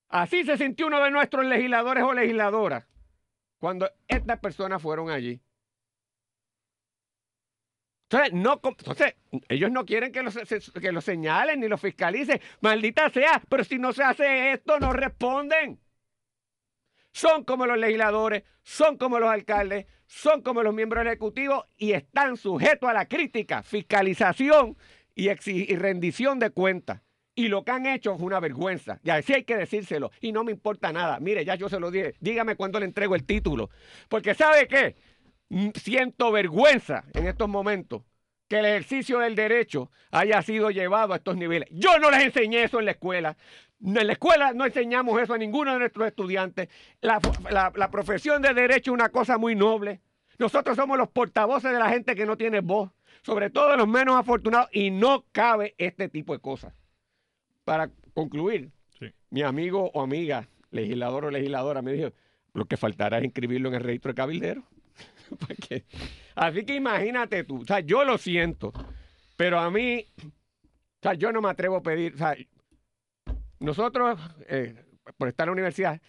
Así 0.10 0.46
se 0.46 0.58
sintió 0.58 0.88
uno 0.88 1.04
de 1.04 1.12
nuestros 1.12 1.46
legisladores 1.46 2.04
o 2.04 2.14
legisladoras 2.14 2.86
cuando 3.60 3.90
estas 4.08 4.40
personas 4.40 4.82
fueron 4.82 5.10
allí. 5.10 5.42
Entonces, 8.10 8.34
no, 8.34 8.62
entonces, 8.64 9.16
ellos 9.50 9.70
no 9.70 9.86
quieren 9.86 10.14
que 10.14 10.24
lo, 10.24 10.32
que 10.32 11.02
señalen 11.02 11.60
ni 11.60 11.68
lo 11.68 11.78
fiscalicen. 11.78 12.40
Maldita 12.62 13.10
sea, 13.10 13.42
pero 13.50 13.66
si 13.66 13.78
no 13.78 13.92
se 13.92 14.04
hace 14.04 14.54
esto, 14.54 14.80
no 14.80 14.94
responden. 14.94 15.78
Son 17.12 17.44
como 17.44 17.66
los 17.66 17.78
legisladores, 17.78 18.44
son 18.64 18.98
como 18.98 19.20
los 19.20 19.30
alcaldes, 19.30 19.88
son 20.06 20.42
como 20.42 20.64
los 20.64 20.74
miembros 20.74 21.06
ejecutivos 21.06 21.66
y 21.76 21.92
están 21.92 22.38
sujetos 22.38 22.90
a 22.90 22.94
la 22.94 23.08
crítica, 23.08 23.62
fiscalización 23.62 24.78
y, 25.14 25.30
y 25.30 25.76
rendición 25.76 26.40
de 26.40 26.52
cuentas. 26.52 27.02
Y 27.36 27.50
lo 27.50 27.66
que 27.66 27.72
han 27.72 27.86
hecho 27.86 28.16
es 28.16 28.22
una 28.22 28.40
vergüenza. 28.40 29.00
Y 29.04 29.10
así 29.10 29.34
hay 29.34 29.44
que 29.44 29.58
decírselo. 29.58 30.12
Y 30.22 30.32
no 30.32 30.44
me 30.44 30.52
importa 30.52 30.92
nada. 30.94 31.20
Mire, 31.20 31.44
ya 31.44 31.56
yo 31.56 31.70
se 31.70 31.80
lo 31.80 31.92
dije. 31.92 32.16
Dígame 32.20 32.56
cuándo 32.56 32.80
le 32.80 32.86
entrego 32.86 33.16
el 33.16 33.26
título. 33.26 33.70
Porque 34.10 34.34
¿sabe 34.34 34.68
qué? 34.68 34.96
Mm, 35.50 35.70
siento 35.76 36.32
vergüenza 36.32 37.06
en 37.14 37.28
estos 37.28 37.48
momentos 37.48 38.04
que 38.48 38.60
el 38.60 38.66
ejercicio 38.66 39.20
del 39.20 39.36
derecho 39.36 39.92
haya 40.12 40.42
sido 40.42 40.72
llevado 40.72 41.14
a 41.14 41.18
estos 41.18 41.38
niveles. 41.38 41.68
Yo 41.72 42.00
no 42.00 42.10
les 42.10 42.24
enseñé 42.24 42.64
eso 42.64 42.80
en 42.80 42.86
la 42.86 42.92
escuela. 42.92 43.38
En 43.84 44.08
la 44.08 44.14
escuela 44.14 44.54
no 44.54 44.66
enseñamos 44.66 45.22
eso 45.22 45.34
a 45.34 45.38
ninguno 45.38 45.74
de 45.74 45.80
nuestros 45.80 46.08
estudiantes. 46.08 46.70
La, 47.02 47.20
profesión 47.92 48.42
de 48.42 48.54
derecho 48.54 48.92
es 48.92 48.94
una 48.94 49.10
cosa 49.10 49.38
muy 49.38 49.56
noble. 49.56 50.02
Nosotros 50.40 50.76
somos 50.76 50.98
los 50.98 51.10
portavoces 51.10 51.72
de 51.72 51.80
la 51.80 51.90
gente 51.90 52.16
que 52.16 52.26
no 52.26 52.38
tiene 52.38 52.62
voz, 52.62 52.92
sobre 53.24 53.50
todo 53.50 53.72
de 53.72 53.78
los 53.78 53.88
menos 53.88 54.16
afortunados, 54.16 54.70
y 54.72 54.92
no 54.92 55.26
cabe 55.32 55.76
este 55.78 56.10
tipo 56.10 56.34
de 56.34 56.40
cosas. 56.40 56.74
Para 57.66 57.90
concluir, 58.14 58.72
mi 59.30 59.42
amigo 59.42 59.92
o 59.94 60.02
amiga, 60.02 60.48
legislador 60.72 61.26
o 61.26 61.32
legisladora, 61.32 61.82
me 61.82 61.92
dijo, 61.92 62.14
lo 62.54 62.66
que 62.66 62.78
faltará 62.78 63.18
es 63.18 63.26
inscribirlo 63.26 63.70
en 63.70 63.76
el 63.76 63.84
registro 63.84 64.14
de 64.14 64.16
Así 66.36 66.66
que 66.66 66.76
imagínate 66.76 67.44
tú, 67.44 67.62
o 67.62 67.66
sea, 67.66 67.80
yo 67.80 68.04
lo 68.04 68.18
siento, 68.18 68.72
pero 69.36 69.60
a 69.60 69.70
mí, 69.72 70.06
o 70.18 71.02
sea, 71.02 71.14
yo 71.14 71.32
no 71.32 71.42
me 71.42 71.50
atrevo 71.50 71.78
a 71.78 71.82
pedir, 71.82 72.14
o 72.14 72.18
sea, 72.18 72.36
nosotros, 73.60 74.20
eh, 74.48 74.76
por 75.18 75.28
estar 75.28 75.46
en 75.46 75.50
la 75.50 75.54
universidad, 75.54 76.02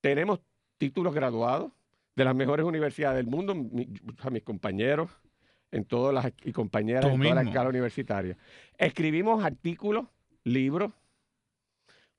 tenemos 0.00 0.40
títulos 0.78 1.14
graduados 1.14 1.72
de 2.14 2.24
las 2.24 2.34
mejores 2.34 2.66
universidades 2.66 3.16
del 3.16 3.26
mundo, 3.26 3.54
a 4.18 4.30
mis 4.30 4.42
compañeros 4.42 5.10
en 5.70 5.84
todas 5.84 6.12
las 6.12 6.32
y 6.44 6.52
compañeras 6.52 7.06
en 7.06 7.20
toda 7.20 7.34
la 7.34 7.42
escala 7.42 7.70
universitaria. 7.70 8.36
Escribimos 8.76 9.42
artículos, 9.42 10.06
libros, 10.44 10.92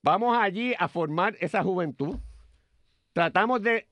vamos 0.02 0.36
allí 0.36 0.74
a 0.78 0.88
formar 0.88 1.36
esa 1.40 1.62
juventud. 1.62 2.18
Tratamos 3.14 3.62
de, 3.62 3.88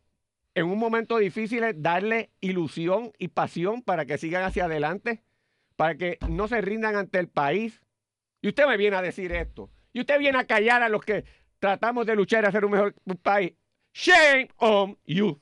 en 0.56 0.66
un 0.66 0.78
momento 0.78 1.18
difícil, 1.18 1.64
darle 1.78 2.30
ilusión 2.42 3.12
y 3.18 3.30
pasión 3.30 3.82
para 3.82 4.06
que 4.06 4.18
sigan 4.18 4.44
hacia 4.44 4.66
adelante, 4.66 5.24
para 5.76 5.96
que 5.96 6.18
no 6.30 6.48
se 6.48 6.62
rindan 6.62 6.96
ante 6.96 7.20
el 7.20 7.28
país. 7.28 7.82
Y 8.42 8.50
usted 8.50 8.68
me 8.68 8.78
viene 8.78 8.98
a 8.98 9.02
decir 9.02 9.32
esto. 9.32 9.70
Y 9.94 10.02
usted 10.02 10.20
viene 10.20 10.40
a 10.40 10.46
callar 10.46 10.84
a 10.84 10.90
los 10.90 11.02
que 11.04 11.26
tratamos 11.60 12.06
de 12.06 12.16
luchar 12.16 12.44
y 12.44 12.48
hacer 12.48 12.66
un 12.66 12.72
mejor 12.72 12.96
país. 13.22 13.54
Shame 13.94 14.50
on 14.58 14.98
you. 15.06 15.40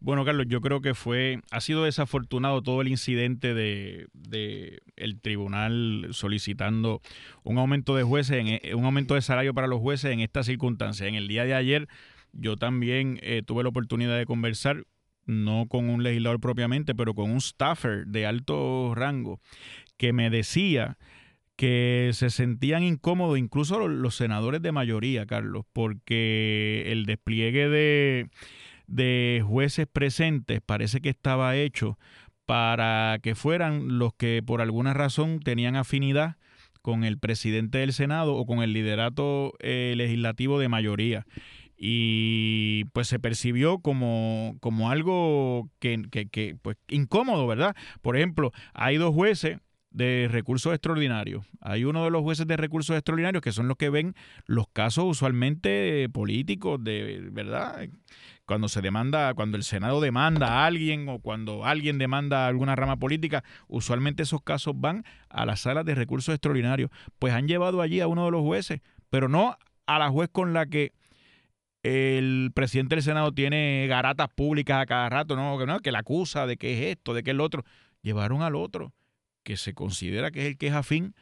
Bueno, 0.00 0.24
Carlos, 0.24 0.46
yo 0.48 0.60
creo 0.60 0.80
que 0.80 0.94
fue, 0.94 1.40
ha 1.50 1.60
sido 1.60 1.84
desafortunado 1.84 2.62
todo 2.62 2.82
el 2.82 2.88
incidente 2.88 3.52
de, 3.52 4.06
de 4.12 4.80
el 4.96 5.20
tribunal 5.20 6.08
solicitando 6.12 7.00
un 7.42 7.58
aumento 7.58 7.96
de 7.96 8.04
jueces, 8.04 8.36
en, 8.38 8.76
un 8.76 8.84
aumento 8.84 9.14
de 9.14 9.22
salario 9.22 9.54
para 9.54 9.66
los 9.66 9.80
jueces 9.80 10.12
en 10.12 10.20
esta 10.20 10.44
circunstancia. 10.44 11.08
En 11.08 11.16
el 11.16 11.26
día 11.26 11.44
de 11.44 11.54
ayer, 11.54 11.88
yo 12.32 12.56
también 12.56 13.18
eh, 13.22 13.42
tuve 13.44 13.62
la 13.62 13.68
oportunidad 13.70 14.16
de 14.16 14.26
conversar 14.26 14.84
no 15.26 15.66
con 15.68 15.90
un 15.90 16.02
legislador 16.02 16.40
propiamente, 16.40 16.94
pero 16.94 17.14
con 17.14 17.30
un 17.30 17.40
staffer 17.40 18.06
de 18.06 18.26
alto 18.26 18.94
rango, 18.94 19.40
que 19.98 20.12
me 20.12 20.30
decía 20.30 20.96
que 21.56 22.10
se 22.14 22.30
sentían 22.30 22.82
incómodos, 22.82 23.38
incluso 23.38 23.86
los, 23.88 24.14
senadores 24.14 24.62
de 24.62 24.72
mayoría, 24.72 25.26
Carlos, 25.26 25.66
porque 25.72 26.84
el 26.86 27.04
despliegue 27.04 27.68
de 27.68 28.30
de 28.88 29.44
jueces 29.46 29.86
presentes 29.86 30.60
parece 30.64 31.00
que 31.00 31.10
estaba 31.10 31.54
hecho 31.54 31.98
para 32.46 33.18
que 33.22 33.34
fueran 33.34 33.98
los 33.98 34.14
que 34.14 34.42
por 34.44 34.60
alguna 34.60 34.94
razón 34.94 35.40
tenían 35.40 35.76
afinidad 35.76 36.36
con 36.80 37.04
el 37.04 37.18
presidente 37.18 37.78
del 37.78 37.92
Senado 37.92 38.34
o 38.34 38.46
con 38.46 38.62
el 38.62 38.72
liderato 38.72 39.52
eh, 39.60 39.92
legislativo 39.96 40.58
de 40.58 40.68
mayoría. 40.68 41.26
Y 41.78 42.86
pues 42.92 43.06
se 43.06 43.20
percibió 43.20 43.78
como, 43.78 44.56
como 44.60 44.90
algo 44.90 45.70
que, 45.78 46.02
que, 46.10 46.56
pues, 46.60 46.76
incómodo, 46.88 47.46
¿verdad? 47.46 47.76
Por 48.02 48.16
ejemplo, 48.16 48.52
hay 48.74 48.96
dos 48.96 49.14
jueces 49.14 49.58
de 49.90 50.28
recursos 50.30 50.72
extraordinarios. 50.74 51.46
Hay 51.60 51.84
uno 51.84 52.04
de 52.04 52.10
los 52.10 52.22
jueces 52.22 52.46
de 52.46 52.56
recursos 52.56 52.96
extraordinarios 52.96 53.42
que 53.42 53.52
son 53.52 53.68
los 53.68 53.76
que 53.76 53.90
ven 53.90 54.14
los 54.46 54.68
casos 54.68 55.04
usualmente 55.04 56.08
políticos, 56.12 56.82
de 56.82 57.28
verdad, 57.30 57.88
cuando 58.44 58.68
se 58.68 58.80
demanda, 58.80 59.34
cuando 59.34 59.56
el 59.56 59.62
Senado 59.62 60.00
demanda 60.00 60.48
a 60.48 60.66
alguien 60.66 61.08
o 61.08 61.20
cuando 61.20 61.64
alguien 61.64 61.98
demanda 61.98 62.46
alguna 62.46 62.76
rama 62.76 62.96
política, 62.96 63.44
usualmente 63.68 64.22
esos 64.22 64.42
casos 64.42 64.74
van 64.76 65.04
a 65.28 65.44
las 65.44 65.60
salas 65.60 65.84
de 65.84 65.94
recursos 65.94 66.34
extraordinarios. 66.34 66.90
Pues 67.18 67.34
han 67.34 67.46
llevado 67.46 67.82
allí 67.82 68.00
a 68.00 68.08
uno 68.08 68.24
de 68.24 68.30
los 68.30 68.42
jueces, 68.42 68.80
pero 69.10 69.28
no 69.28 69.56
a 69.86 69.98
la 69.98 70.10
juez 70.10 70.28
con 70.30 70.52
la 70.52 70.66
que 70.66 70.92
el 71.82 72.50
presidente 72.54 72.96
del 72.96 73.04
Senado 73.04 73.32
tiene 73.32 73.86
garatas 73.88 74.28
públicas 74.28 74.80
a 74.80 74.86
cada 74.86 75.08
rato, 75.08 75.36
no, 75.36 75.64
no 75.64 75.80
que 75.80 75.92
la 75.92 76.00
acusa 76.00 76.46
de 76.46 76.56
que 76.56 76.74
es 76.74 76.96
esto, 76.96 77.14
de 77.14 77.22
que 77.22 77.30
es 77.30 77.34
el 77.34 77.40
otro. 77.40 77.64
Llevaron 78.02 78.42
al 78.42 78.54
otro, 78.54 78.92
que 79.42 79.56
se 79.56 79.74
considera 79.74 80.30
que 80.30 80.40
es 80.40 80.46
el 80.46 80.58
que 80.58 80.68
es 80.68 80.74
afín 80.74 81.14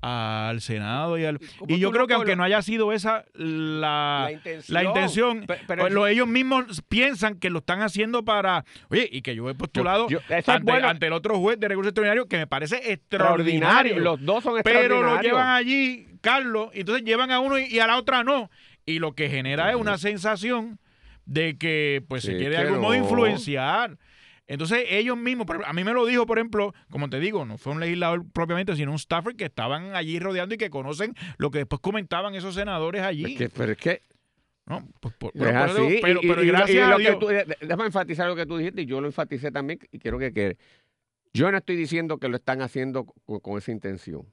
al 0.00 0.60
Senado 0.60 1.18
y 1.18 1.24
al... 1.24 1.40
Y 1.66 1.78
yo 1.78 1.90
creo 1.90 2.06
que 2.06 2.14
aunque 2.14 2.36
no 2.36 2.44
haya 2.44 2.62
sido 2.62 2.92
esa 2.92 3.24
la, 3.34 4.30
la 4.68 4.84
intención, 4.84 5.46
pero, 5.66 5.88
pues 5.88 6.12
ellos 6.12 6.28
mismos 6.28 6.82
piensan 6.88 7.38
que 7.38 7.50
lo 7.50 7.60
están 7.60 7.82
haciendo 7.82 8.24
para... 8.24 8.64
Oye, 8.88 9.08
y 9.10 9.22
que 9.22 9.34
yo 9.34 9.48
he 9.50 9.54
postulado 9.54 10.06
ante, 10.84 11.06
el 11.06 11.12
otro 11.12 11.38
juez 11.38 11.58
de 11.58 11.68
recursos 11.68 11.90
extraordinarios 11.90 12.26
que 12.26 12.36
me 12.36 12.46
parece 12.46 12.92
extraordinario. 12.92 13.98
Los 13.98 14.24
dos 14.24 14.44
son 14.44 14.58
extraordinarios. 14.58 15.00
Pero 15.00 15.16
lo 15.16 15.22
llevan 15.22 15.48
allí, 15.48 16.06
Carlos, 16.20 16.70
y 16.74 16.80
entonces 16.80 17.04
llevan 17.04 17.30
a 17.30 17.40
uno 17.40 17.58
y, 17.58 17.78
a 17.78 17.86
la 17.86 17.96
otra 17.96 18.22
no. 18.22 18.50
Y 18.86 19.00
lo 19.00 19.14
que 19.14 19.28
genera 19.28 19.70
es 19.70 19.76
una 19.76 19.98
sensación 19.98 20.78
de 21.24 21.58
que 21.58 22.04
pues 22.08 22.22
se 22.22 22.36
quiere 22.36 22.50
de 22.50 22.58
algún 22.58 22.80
modo 22.80 22.94
influenciar. 22.94 23.98
Entonces 24.46 24.84
ellos 24.88 25.16
mismos, 25.16 25.46
a 25.64 25.72
mí 25.72 25.82
me 25.82 25.92
lo 25.92 26.06
dijo, 26.06 26.24
por 26.24 26.38
ejemplo, 26.38 26.72
como 26.90 27.10
te 27.10 27.18
digo, 27.18 27.44
no 27.44 27.58
fue 27.58 27.72
un 27.72 27.80
legislador 27.80 28.24
propiamente, 28.32 28.76
sino 28.76 28.92
un 28.92 28.98
staffer 28.98 29.34
que 29.34 29.46
estaban 29.46 29.96
allí 29.96 30.20
rodeando 30.20 30.54
y 30.54 30.58
que 30.58 30.70
conocen 30.70 31.14
lo 31.38 31.50
que 31.50 31.58
después 31.58 31.80
comentaban 31.80 32.34
esos 32.34 32.54
senadores 32.54 33.02
allí. 33.02 33.36
pero 33.54 33.72
es 33.72 33.78
que... 33.78 34.02
No, 34.66 34.88
pues, 35.00 35.14
pero, 35.20 36.40
gracias 36.42 36.92
a 36.92 36.96
Dios. 36.96 37.18
déjame 37.60 37.86
enfatizar 37.86 38.26
lo 38.26 38.34
que 38.34 38.46
tú 38.46 38.56
dijiste 38.56 38.82
y 38.82 38.86
yo 38.86 39.00
lo 39.00 39.06
enfaticé 39.06 39.52
también 39.52 39.78
y 39.92 39.98
quiero 40.00 40.18
que 40.18 40.32
quede. 40.32 40.58
Yo 41.32 41.50
no 41.52 41.58
estoy 41.58 41.76
diciendo 41.76 42.18
que 42.18 42.28
lo 42.28 42.36
están 42.36 42.62
haciendo 42.62 43.04
con, 43.04 43.58
esa 43.58 43.70
intención. 43.70 44.26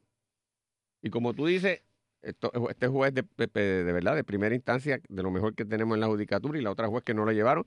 Y 1.04 1.12
como 1.12 1.34
tú 1.34 1.46
dices, 1.46 1.82
este 2.24 2.88
juez 2.88 3.14
de, 3.14 3.24
de, 3.38 3.94
verdad, 3.94 4.16
de 4.16 4.24
primera 4.24 4.56
instancia, 4.56 5.00
de 5.08 5.24
lo 5.24 5.32
mejor 5.32 5.56
que 5.56 5.66
tenemos 5.66 5.96
en 5.96 6.02
la 6.02 6.08
judicatura, 6.08 6.58
y 6.58 6.62
la 6.62 6.72
otra 6.72 6.88
juez 6.88 7.04
que 7.04 7.14
no 7.14 7.26
lo 7.26 7.32
llevaron, 7.32 7.66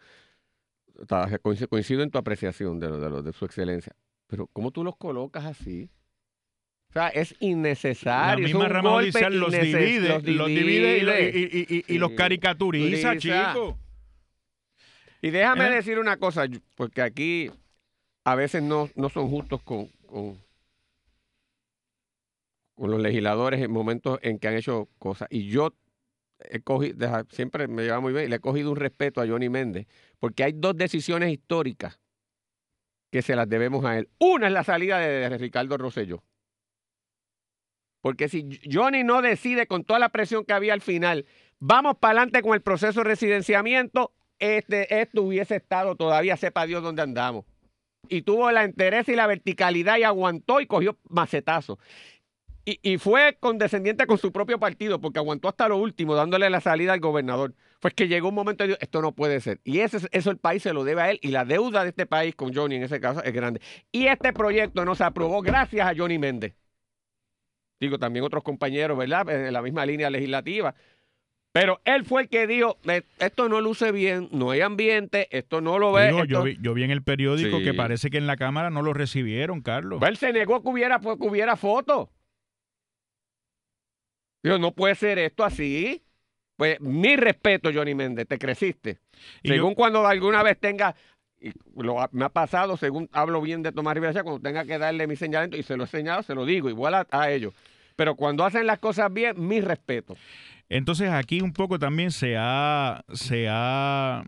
coincido 1.68 2.02
en 2.02 2.10
tu 2.10 2.18
apreciación 2.18 2.78
de, 2.78 2.90
de, 2.90 3.22
de 3.22 3.32
su 3.32 3.44
excelencia, 3.44 3.94
pero 4.26 4.46
¿cómo 4.48 4.70
tú 4.70 4.82
los 4.82 4.96
colocas 4.96 5.44
así? 5.44 5.90
O 6.90 6.92
sea, 6.92 7.08
es 7.08 7.34
innecesario. 7.40 8.42
La 8.42 8.48
misma 8.48 8.68
rama 8.68 8.92
judicial 8.92 9.38
los 9.38 9.52
divide, 9.52 10.08
los 10.08 10.48
divide, 10.48 11.84
y, 11.86 11.98
los 11.98 12.12
caricaturiza, 12.12 13.16
chicos. 13.18 13.76
Y 15.20 15.30
déjame 15.30 15.66
¿Eh? 15.66 15.74
decir 15.74 15.98
una 15.98 16.16
cosa, 16.16 16.46
porque 16.74 17.02
aquí 17.02 17.50
a 18.24 18.34
veces 18.34 18.62
no, 18.62 18.88
no 18.94 19.08
son 19.08 19.28
justos 19.28 19.62
con, 19.62 19.88
con, 20.06 20.38
con, 22.76 22.90
los 22.90 23.00
legisladores 23.00 23.60
en 23.60 23.70
momentos 23.70 24.18
en 24.22 24.38
que 24.38 24.48
han 24.48 24.54
hecho 24.54 24.88
cosas. 24.98 25.28
Y 25.30 25.48
yo 25.48 25.74
he 26.38 26.60
cogido, 26.60 27.24
siempre 27.30 27.66
me 27.68 27.82
lleva 27.82 28.00
muy 28.00 28.12
bien, 28.12 28.30
le 28.30 28.36
he 28.36 28.40
cogido 28.40 28.70
un 28.70 28.76
respeto 28.76 29.20
a 29.20 29.26
Johnny 29.26 29.48
Méndez, 29.48 29.86
porque 30.20 30.44
hay 30.44 30.52
dos 30.54 30.76
decisiones 30.76 31.32
históricas 31.32 31.98
que 33.10 33.22
se 33.22 33.34
las 33.34 33.48
debemos 33.48 33.84
a 33.84 33.98
él. 33.98 34.08
Una 34.18 34.46
es 34.46 34.52
la 34.52 34.64
salida 34.64 34.98
de 34.98 35.36
Ricardo 35.38 35.76
Rosselló. 35.76 36.22
Porque 38.06 38.28
si 38.28 38.60
Johnny 38.70 39.02
no 39.02 39.20
decide 39.20 39.66
con 39.66 39.82
toda 39.82 39.98
la 39.98 40.10
presión 40.10 40.44
que 40.44 40.52
había 40.52 40.74
al 40.74 40.80
final, 40.80 41.26
vamos 41.58 41.96
para 41.98 42.20
adelante 42.20 42.40
con 42.40 42.54
el 42.54 42.62
proceso 42.62 43.00
de 43.00 43.04
residenciamiento, 43.04 44.12
este, 44.38 45.00
esto 45.00 45.22
hubiese 45.22 45.56
estado 45.56 45.96
todavía, 45.96 46.36
sepa 46.36 46.66
Dios 46.66 46.84
dónde 46.84 47.02
andamos. 47.02 47.46
Y 48.08 48.22
tuvo 48.22 48.52
la 48.52 48.64
interés 48.64 49.08
y 49.08 49.16
la 49.16 49.26
verticalidad 49.26 49.96
y 49.96 50.04
aguantó 50.04 50.60
y 50.60 50.68
cogió 50.68 50.96
macetazo. 51.08 51.80
Y, 52.68 52.98
fue 52.98 53.36
condescendiente 53.38 54.08
con 54.08 54.18
su 54.18 54.32
propio 54.32 54.58
partido 54.58 55.00
porque 55.00 55.20
aguantó 55.20 55.46
hasta 55.46 55.68
lo 55.68 55.76
último 55.76 56.16
dándole 56.16 56.50
la 56.50 56.60
salida 56.60 56.94
al 56.94 56.98
gobernador. 56.98 57.54
Fue 57.78 57.92
que 57.92 58.08
llegó 58.08 58.30
un 58.30 58.34
momento 58.34 58.64
y 58.64 58.68
dijo, 58.68 58.78
esto 58.80 59.00
no 59.00 59.12
puede 59.12 59.40
ser. 59.40 59.60
Y 59.62 59.78
eso, 59.78 59.98
eso 60.10 60.30
el 60.32 60.38
país 60.38 60.64
se 60.64 60.72
lo 60.72 60.82
debe 60.82 61.00
a 61.00 61.10
él 61.12 61.20
y 61.22 61.28
la 61.28 61.44
deuda 61.44 61.84
de 61.84 61.90
este 61.90 62.06
país 62.06 62.34
con 62.34 62.52
Johnny 62.52 62.74
en 62.74 62.82
ese 62.82 63.00
caso 63.00 63.22
es 63.22 63.32
grande. 63.32 63.60
Y 63.92 64.08
este 64.08 64.32
proyecto 64.32 64.84
no 64.84 64.96
se 64.96 65.04
aprobó 65.04 65.42
gracias 65.42 65.86
a 65.86 65.94
Johnny 65.96 66.18
Méndez. 66.18 66.56
Digo, 67.78 68.00
también 68.00 68.24
otros 68.24 68.42
compañeros, 68.42 68.98
¿verdad? 68.98 69.30
En 69.30 69.52
la 69.52 69.62
misma 69.62 69.86
línea 69.86 70.10
legislativa. 70.10 70.74
Pero 71.52 71.80
él 71.84 72.04
fue 72.04 72.22
el 72.22 72.28
que 72.28 72.48
dijo, 72.48 72.78
esto 73.20 73.48
no 73.48 73.60
luce 73.60 73.92
bien, 73.92 74.28
no 74.32 74.50
hay 74.50 74.60
ambiente, 74.60 75.28
esto 75.30 75.60
no 75.60 75.78
lo 75.78 75.92
ve. 75.92 76.12
yo, 76.26 76.42
vi, 76.42 76.82
en 76.82 76.90
el 76.90 77.04
periódico 77.04 77.60
que 77.60 77.74
parece 77.74 78.10
que 78.10 78.18
en 78.18 78.26
la 78.26 78.36
Cámara 78.36 78.70
no 78.70 78.82
lo 78.82 78.92
recibieron, 78.92 79.62
Carlos. 79.62 80.00
Pues 80.00 80.10
él 80.10 80.16
se 80.16 80.32
negó 80.32 80.64
que 80.64 80.68
hubiera, 80.68 80.98
que 80.98 81.16
hubiera 81.20 81.54
fotos 81.54 82.08
no 84.42 84.72
puede 84.72 84.94
ser 84.94 85.18
esto 85.18 85.44
así. 85.44 86.02
Pues 86.56 86.80
mi 86.80 87.16
respeto, 87.16 87.70
Johnny 87.72 87.94
Méndez, 87.94 88.26
te 88.26 88.38
creciste. 88.38 88.98
según 89.44 89.74
cuando 89.74 90.06
alguna 90.06 90.42
vez 90.42 90.58
tenga, 90.58 90.94
y 91.38 91.52
lo, 91.76 91.96
me 92.12 92.24
ha 92.24 92.28
pasado, 92.30 92.78
según 92.78 93.10
hablo 93.12 93.42
bien 93.42 93.62
de 93.62 93.72
Tomás 93.72 93.94
Rivera, 93.94 94.22
cuando 94.22 94.40
tenga 94.40 94.64
que 94.64 94.78
darle 94.78 95.06
mi 95.06 95.16
señalamiento, 95.16 95.58
y 95.58 95.62
se 95.62 95.76
lo 95.76 95.84
he 95.84 95.86
señalado, 95.86 96.22
se 96.22 96.34
lo 96.34 96.46
digo, 96.46 96.70
igual 96.70 96.94
a, 96.94 97.06
a 97.10 97.30
ellos. 97.30 97.52
Pero 97.94 98.14
cuando 98.14 98.44
hacen 98.44 98.66
las 98.66 98.78
cosas 98.78 99.12
bien, 99.12 99.34
mi 99.36 99.60
respeto. 99.60 100.16
Entonces 100.68 101.10
aquí 101.10 101.40
un 101.42 101.52
poco 101.52 101.78
también 101.78 102.10
se 102.10 102.36
ha, 102.38 103.04
se 103.12 103.46
ha 103.50 104.24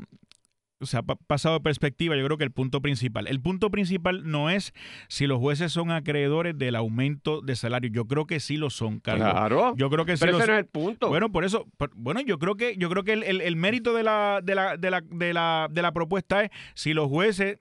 se 0.87 0.97
ha 0.97 1.03
pasado 1.03 1.57
de 1.57 1.61
perspectiva, 1.61 2.17
yo 2.17 2.25
creo 2.25 2.39
que 2.39 2.45
el 2.45 2.53
punto 2.53 2.81
principal. 2.81 3.27
El 3.27 3.41
punto 3.41 3.71
principal 3.71 4.31
no 4.31 4.51
es 4.51 4.73
si 5.09 5.27
los 5.27 5.39
jueces 5.39 5.73
son 5.73 5.91
acreedores 5.91 6.57
del 6.57 6.77
aumento 6.77 7.41
de 7.41 7.57
salario. 7.57 7.91
Yo 7.91 8.07
creo 8.07 8.27
que 8.27 8.41
sí 8.41 8.57
lo 8.57 8.71
son, 8.71 9.01
Carlos. 9.01 9.31
Claro. 9.31 9.75
Yo 9.77 9.91
creo 9.91 10.05
que 10.05 10.17
sí 10.17 10.25
Pero 10.25 10.39
ese 10.39 10.47
no 10.47 10.53
es 10.55 10.59
el 10.61 10.67
punto. 10.67 11.09
Bueno, 11.09 11.33
por 11.33 11.45
eso, 11.45 11.67
bueno, 11.95 12.21
yo 12.21 12.39
creo 12.39 12.57
que, 12.57 12.77
yo 12.77 12.89
creo 12.91 13.03
que 13.03 13.15
el, 13.15 13.41
el 13.41 13.57
mérito 13.57 13.95
de 13.95 14.05
la, 14.05 14.41
de 14.43 14.55
la, 14.55 14.77
de 14.77 14.91
la, 14.91 15.01
de 15.01 15.33
la, 15.33 15.69
de 15.71 15.83
la 15.83 15.93
propuesta 15.93 16.45
es 16.45 16.51
si 16.75 16.95
los 16.95 17.09
jueces 17.09 17.59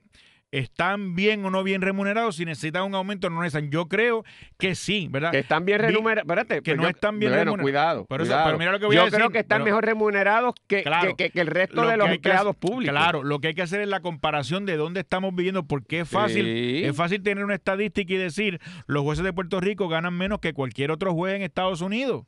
están 0.50 1.14
bien 1.14 1.44
o 1.44 1.50
no 1.50 1.62
bien 1.62 1.82
remunerados, 1.82 2.36
si 2.36 2.44
necesitan 2.44 2.84
un 2.84 2.94
aumento 2.94 3.28
no 3.30 3.42
necesitan. 3.42 3.70
Yo 3.70 3.86
creo 3.86 4.24
que 4.58 4.74
sí, 4.74 5.08
¿verdad? 5.10 5.30
Que 5.30 5.40
están 5.40 5.64
bien 5.64 5.80
remunerados. 5.80 6.24
Espérate, 6.24 6.62
que 6.62 6.74
pues 6.74 6.82
no 6.82 6.88
están 6.88 7.18
bien 7.18 7.32
remunerados. 7.32 8.06
Cuidado, 8.06 8.06
Pero 8.08 8.58
mira 8.58 8.72
lo 8.72 8.78
que 8.78 8.86
voy 8.86 8.96
yo 8.96 9.02
a 9.02 9.04
decir. 9.06 9.18
creo 9.18 9.30
que 9.30 9.40
están 9.40 9.62
mejor 9.62 9.84
remunerados 9.84 10.54
que, 10.66 10.84
que, 11.16 11.30
el 11.34 11.46
resto 11.46 11.86
de 11.86 11.96
los 11.96 12.08
empleados 12.08 12.56
públicos. 12.56 12.92
Claro, 12.92 13.22
lo 13.22 13.40
que 13.40 13.48
hay 13.48 13.54
que 13.54 13.62
hacer 13.62 13.80
es 13.80 13.88
la 13.88 14.00
comparación 14.00 14.66
de 14.66 14.76
dónde 14.76 15.00
estamos 15.00 15.34
viviendo, 15.34 15.64
porque 15.64 16.00
es 16.00 16.08
fácil, 16.08 16.46
es 16.46 16.96
fácil 16.96 17.22
tener 17.22 17.44
una 17.44 17.54
estadística 17.54 18.12
y 18.12 18.16
decir 18.16 18.60
los 18.86 19.02
jueces 19.02 19.24
de 19.24 19.32
Puerto 19.32 19.60
Rico 19.60 19.88
ganan 19.88 20.14
menos 20.14 20.40
que 20.40 20.52
cualquier 20.52 20.90
otro 20.90 21.12
juez 21.12 21.34
en 21.34 21.42
Estados 21.42 21.80
Unidos. 21.80 22.24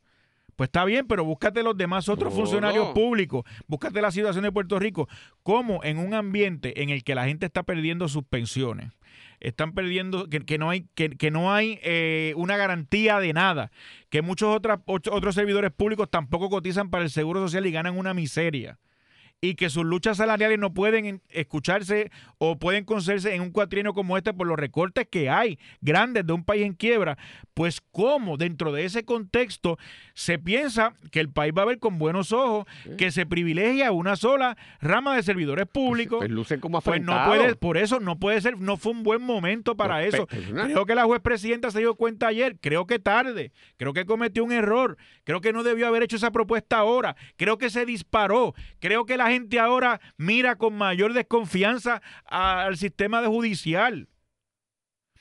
Pues 0.60 0.68
está 0.68 0.84
bien, 0.84 1.06
pero 1.06 1.24
búscate 1.24 1.62
los 1.62 1.74
demás 1.74 2.10
otros 2.10 2.34
funcionarios 2.34 2.88
no. 2.88 2.92
públicos, 2.92 3.44
búscate 3.66 4.02
la 4.02 4.10
situación 4.10 4.44
de 4.44 4.52
Puerto 4.52 4.78
Rico, 4.78 5.08
como 5.42 5.82
en 5.84 5.96
un 5.96 6.12
ambiente 6.12 6.82
en 6.82 6.90
el 6.90 7.02
que 7.02 7.14
la 7.14 7.24
gente 7.24 7.46
está 7.46 7.62
perdiendo 7.62 8.08
sus 8.08 8.24
pensiones, 8.24 8.92
están 9.40 9.72
perdiendo, 9.72 10.28
que, 10.28 10.40
que 10.40 10.58
no 10.58 10.68
hay, 10.68 10.84
que, 10.94 11.08
que 11.16 11.30
no 11.30 11.54
hay 11.54 11.78
eh, 11.82 12.34
una 12.36 12.58
garantía 12.58 13.20
de 13.20 13.32
nada, 13.32 13.70
que 14.10 14.20
muchos 14.20 14.54
otras- 14.54 14.80
otros 14.86 15.34
servidores 15.34 15.70
públicos 15.72 16.10
tampoco 16.10 16.50
cotizan 16.50 16.90
para 16.90 17.04
el 17.04 17.10
seguro 17.10 17.40
social 17.40 17.64
y 17.64 17.72
ganan 17.72 17.96
una 17.96 18.12
miseria. 18.12 18.78
Y 19.42 19.54
que 19.54 19.70
sus 19.70 19.86
luchas 19.86 20.18
salariales 20.18 20.58
no 20.58 20.74
pueden 20.74 21.06
en- 21.06 21.22
escucharse 21.30 22.10
o 22.36 22.58
pueden 22.58 22.84
concederse 22.84 23.34
en 23.34 23.40
un 23.40 23.50
cuatrienio 23.52 23.94
como 23.94 24.18
este 24.18 24.34
por 24.34 24.46
los 24.46 24.58
recortes 24.58 25.08
que 25.10 25.30
hay 25.30 25.58
grandes 25.80 26.26
de 26.26 26.34
un 26.34 26.44
país 26.44 26.66
en 26.66 26.74
quiebra, 26.74 27.16
pues 27.54 27.80
cómo 27.90 28.36
dentro 28.36 28.70
de 28.70 28.84
ese 28.84 29.02
contexto 29.04 29.78
se 30.12 30.38
piensa 30.38 30.92
que 31.10 31.20
el 31.20 31.30
país 31.30 31.54
va 31.56 31.62
a 31.62 31.66
ver 31.66 31.78
con 31.78 31.98
buenos 31.98 32.32
ojos 32.32 32.66
que 32.98 33.10
se 33.10 33.24
privilegia 33.24 33.92
una 33.92 34.16
sola 34.16 34.58
rama 34.82 35.16
de 35.16 35.22
servidores 35.22 35.66
públicos. 35.66 36.18
Pues 36.18 36.30
lucen 36.30 36.60
como 36.60 36.82
Pues 36.82 37.00
no 37.00 37.24
puede, 37.24 37.54
por 37.56 37.78
eso 37.78 37.98
no 37.98 38.18
puede 38.18 38.42
ser, 38.42 38.58
no 38.58 38.76
fue 38.76 38.92
un 38.92 39.02
buen 39.02 39.22
momento 39.22 39.74
para 39.74 40.00
No, 40.00 40.06
eso. 40.06 40.28
una- 40.50 40.64
Creo 40.66 40.84
que 40.84 40.94
la 40.94 41.04
juez 41.04 41.22
presidenta 41.22 41.70
se 41.70 41.78
dio 41.78 41.94
cuenta 41.94 42.26
ayer, 42.26 42.58
creo 42.60 42.86
que 42.86 42.98
tarde, 42.98 43.52
creo 43.78 43.94
que 43.94 44.04
cometió 44.04 44.44
un 44.44 44.52
error, 44.52 44.98
creo 45.24 45.40
que 45.40 45.54
no 45.54 45.62
debió 45.62 45.86
haber 45.86 46.02
hecho 46.02 46.16
esa 46.16 46.30
propuesta 46.30 46.76
ahora, 46.76 47.16
creo 47.38 47.56
que 47.56 47.70
se 47.70 47.86
disparó, 47.86 48.54
creo 48.80 49.06
que 49.06 49.16
la 49.16 49.29
gente 49.30 49.58
ahora 49.58 50.00
mira 50.16 50.56
con 50.56 50.74
mayor 50.74 51.12
desconfianza 51.12 52.02
al 52.26 52.76
sistema 52.76 53.20
de 53.20 53.28
judicial. 53.28 54.08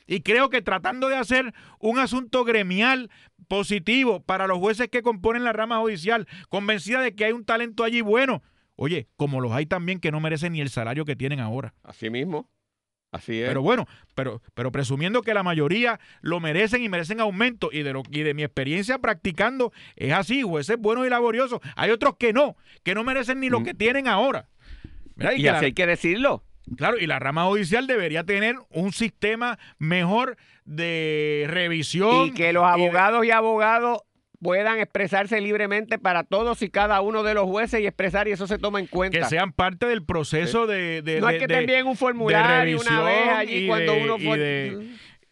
Y 0.07 0.21
creo 0.21 0.49
que 0.49 0.63
tratando 0.63 1.07
de 1.07 1.17
hacer 1.17 1.53
un 1.79 1.99
asunto 1.99 2.43
gremial 2.43 3.11
positivo 3.47 4.21
para 4.21 4.47
los 4.47 4.57
jueces 4.57 4.87
que 4.89 5.03
componen 5.03 5.43
la 5.43 5.53
rama 5.53 5.79
judicial, 5.79 6.27
convencida 6.49 7.01
de 7.01 7.13
que 7.13 7.25
hay 7.25 7.31
un 7.31 7.45
talento 7.45 7.83
allí 7.83 8.01
bueno, 8.01 8.41
oye, 8.75 9.07
como 9.17 9.39
los 9.39 9.51
hay 9.51 9.67
también 9.67 9.99
que 9.99 10.11
no 10.11 10.19
merecen 10.19 10.53
ni 10.53 10.61
el 10.61 10.69
salario 10.69 11.05
que 11.05 11.15
tienen 11.15 11.39
ahora. 11.39 11.75
Así 11.83 12.09
mismo. 12.09 12.49
Así 13.11 13.41
es. 13.41 13.47
Pero 13.47 13.61
bueno, 13.63 13.87
pero, 14.15 14.41
pero 14.53 14.71
presumiendo 14.71 15.21
que 15.23 15.33
la 15.33 15.41
mayoría 15.43 15.99
lo 16.21 16.39
merecen 16.39 16.83
y 16.83 16.89
merecen 16.89 17.19
aumento, 17.19 17.69
y 17.71 17.81
de, 17.81 17.93
lo, 17.93 18.03
y 18.11 18.21
de 18.21 18.33
mi 18.35 18.43
experiencia 18.43 18.99
practicando, 18.99 19.71
es 19.95 20.13
así, 20.13 20.43
jueces 20.43 20.77
buenos 20.77 21.07
y 21.07 21.09
laboriosos. 21.09 21.59
Hay 21.75 21.89
otros 21.91 22.17
que 22.19 22.33
no, 22.33 22.55
que 22.83 22.93
no 22.93 23.03
merecen 23.03 23.39
ni 23.39 23.49
lo 23.49 23.61
Mm. 23.61 23.63
que 23.63 23.73
tienen 23.73 24.07
ahora. 24.07 24.47
Y 25.17 25.21
que 25.21 25.27
así 25.27 25.41
la- 25.43 25.59
hay 25.59 25.73
que 25.73 25.85
decirlo. 25.87 26.43
Claro, 26.77 26.99
y 26.99 27.07
la 27.07 27.17
rama 27.17 27.45
judicial 27.45 27.87
debería 27.87 28.23
tener 28.23 28.55
un 28.69 28.91
sistema 28.93 29.57
mejor 29.79 30.37
de 30.65 31.45
revisión. 31.49 32.27
Y 32.27 32.31
que 32.31 32.53
los 32.53 32.63
de- 32.63 32.69
abogados 32.69 33.25
y 33.25 33.31
abogados 33.31 34.01
puedan 34.41 34.79
expresarse 34.79 35.41
libremente 35.41 35.97
para 35.99 36.23
todos 36.23 36.61
y 36.61 36.69
cada 36.69 37.01
uno 37.01 37.23
de 37.23 37.33
los 37.33 37.43
jueces 37.45 37.81
y 37.81 37.87
expresar 37.87 38.27
y 38.27 38.31
eso 38.31 38.47
se 38.47 38.57
toma 38.57 38.79
en 38.79 38.87
cuenta. 38.87 39.19
que 39.19 39.25
sean 39.25 39.51
parte 39.51 39.85
del 39.85 40.03
proceso 40.03 40.65
de, 40.67 41.01
de- 41.01 41.19
no 41.19 41.27
de- 41.27 41.33
es 41.35 41.39
que 41.41 41.47
te 41.47 41.57
envíen 41.59 41.87
un 41.87 41.97
formulario 41.97 42.79
una 42.79 43.01
vez 43.03 43.27
allí 43.35 43.55
y 43.55 43.67
cuando 43.67 43.93
uno 43.97 44.17
de- 44.37 44.87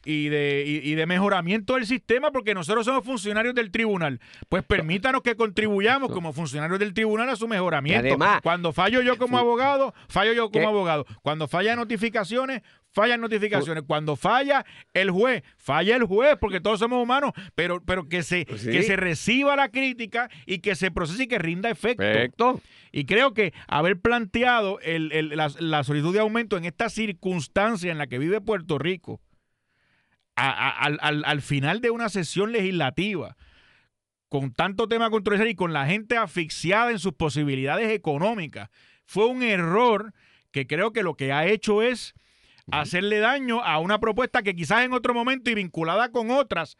y 0.07 0.29
de, 0.29 0.63
y, 0.65 0.89
y 0.91 0.95
de 0.95 1.05
mejoramiento 1.05 1.73
del 1.75 1.85
sistema, 1.85 2.31
porque 2.31 2.53
nosotros 2.53 2.85
somos 2.85 3.03
funcionarios 3.03 3.53
del 3.53 3.71
tribunal. 3.71 4.19
Pues 4.49 4.63
permítanos 4.63 5.21
que 5.21 5.35
contribuyamos 5.35 6.11
como 6.11 6.31
funcionarios 6.33 6.79
del 6.79 6.93
tribunal 6.93 7.29
a 7.29 7.35
su 7.35 7.47
mejoramiento. 7.47 8.07
Además- 8.07 8.39
Cuando 8.41 8.71
fallo 8.73 9.01
yo 9.01 9.17
como 9.17 9.37
abogado, 9.37 9.93
fallo 10.07 10.33
yo 10.33 10.49
como 10.49 10.61
¿Qué? 10.63 10.65
abogado. 10.67 11.05
Cuando 11.21 11.47
falla 11.47 11.75
notificaciones, 11.75 12.61
fallan 12.93 13.21
notificaciones. 13.21 13.83
Cuando 13.85 14.15
falla 14.15 14.65
el 14.93 15.11
juez, 15.11 15.43
falla 15.57 15.95
el 15.95 16.03
juez, 16.05 16.35
porque 16.39 16.59
todos 16.61 16.79
somos 16.79 17.03
humanos, 17.03 17.31
pero, 17.53 17.81
pero 17.85 18.07
que, 18.07 18.23
se, 18.23 18.45
Pues 18.47 18.61
sí. 18.61 18.71
que 18.71 18.83
se 18.83 18.95
reciba 18.95 19.55
la 19.55 19.69
crítica 19.69 20.29
y 20.45 20.59
que 20.59 20.73
se 20.75 20.89
procese 20.89 21.23
y 21.23 21.27
que 21.27 21.37
rinda 21.37 21.69
efecto. 21.69 21.97
Perfecto. 22.03 22.61
Y 22.91 23.05
creo 23.05 23.33
que 23.33 23.53
haber 23.67 23.99
planteado 23.99 24.79
el- 24.79 25.11
el- 25.11 25.29
la, 25.35 25.51
la 25.59 25.83
solicitud 25.83 26.13
de 26.13 26.21
aumento 26.21 26.57
en 26.57 26.65
esta 26.65 26.89
circunstancia 26.89 27.91
en 27.91 27.97
la 27.97 28.07
que 28.07 28.17
vive 28.19 28.41
Puerto 28.41 28.79
Rico, 28.79 29.19
a- 30.37 30.49
a- 30.69 30.69
al, 30.69 30.97
al- 31.01 31.23
al 31.25 31.41
final 31.41 31.81
de 31.81 31.89
una 31.91 32.07
sesión 32.09 32.51
legislativa, 32.53 33.35
con 34.29 34.53
tanto 34.53 34.87
tema 34.87 35.09
controversial 35.09 35.49
y 35.49 35.55
con 35.55 35.73
la 35.73 35.85
gente 35.85 36.17
asfixiada 36.17 36.91
en 36.91 36.99
sus 36.99 37.13
posibilidades 37.13 37.91
económicas, 37.91 38.69
fue 39.05 39.25
un 39.25 39.41
error 39.43 40.13
que 40.51 40.67
creo 40.67 40.91
que 40.93 41.03
lo 41.03 41.15
que 41.15 41.31
ha 41.33 41.45
hecho 41.45 41.81
es 41.81 42.13
hacerle 42.71 43.19
daño 43.19 43.63
a 43.63 43.79
una 43.79 43.99
propuesta 43.99 44.43
que 44.43 44.55
quizás 44.55 44.83
en 44.83 44.91
otro 44.93 45.13
momento 45.13 45.49
y 45.49 45.55
vinculada 45.55 46.11
con 46.11 46.29
otras, 46.31 46.77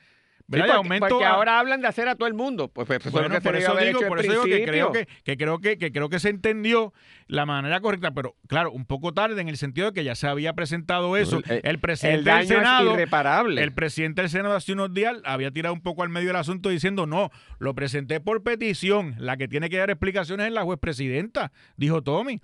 ¿verdad? 0.47 0.65
De 0.67 0.71
porque, 0.73 0.87
aumento 0.87 1.07
porque 1.09 1.25
a- 1.25 1.29
ahora 1.31 1.59
hablan 1.59 1.81
de 1.81 1.87
hacer 1.87 2.07
a 2.07 2.15
todo 2.15 2.27
el 2.27 2.33
mundo. 2.33 2.69
Pues, 2.69 2.87
pues, 2.87 2.99
eso 3.01 3.11
bueno, 3.11 3.35
se 3.35 3.41
por 3.41 3.55
eso 3.55 3.75
digo, 3.75 3.99
por 4.07 4.19
eso 4.19 4.31
digo 4.31 4.43
que 4.45 4.63
creo 4.65 4.91
que, 4.91 5.07
que 5.23 5.37
creo 5.37 5.59
que, 5.59 5.77
que 5.77 5.91
creo 5.91 6.09
que 6.09 6.19
se 6.19 6.29
entendió 6.29 6.93
la 7.27 7.45
manera 7.45 7.79
correcta, 7.81 8.11
pero 8.11 8.35
claro, 8.47 8.71
un 8.71 8.85
poco 8.85 9.13
tarde 9.13 9.41
en 9.41 9.49
el 9.49 9.57
sentido 9.57 9.87
de 9.87 9.93
que 9.93 10.03
ya 10.03 10.15
se 10.15 10.27
había 10.27 10.53
presentado 10.53 11.17
eso. 11.17 11.41
El- 11.49 11.61
El, 11.63 11.79
presidente 11.79 12.19
El 12.19 12.23
daño 12.25 12.39
del 12.39 12.47
Senado, 12.59 12.89
es 12.91 12.93
irreparable. 12.95 13.61
el 13.61 13.73
presidente 13.73 14.21
del 14.21 14.29
Senado 14.29 14.55
hace 14.55 14.71
unos 14.73 14.93
días 14.93 15.17
había 15.25 15.51
tirado 15.51 15.73
un 15.73 15.81
poco 15.81 16.03
al 16.03 16.09
medio 16.09 16.27
del 16.27 16.37
asunto 16.37 16.69
diciendo, 16.69 17.05
no, 17.05 17.29
lo 17.59 17.75
presenté 17.75 18.19
por 18.21 18.41
petición, 18.43 19.15
la 19.19 19.35
que 19.37 19.47
tiene 19.47 19.69
que 19.69 19.77
dar 19.77 19.89
explicaciones 19.89 20.47
es 20.47 20.53
la 20.53 20.63
juez 20.63 20.79
presidenta, 20.79 21.51
dijo 21.75 22.01
Tommy. 22.01 22.41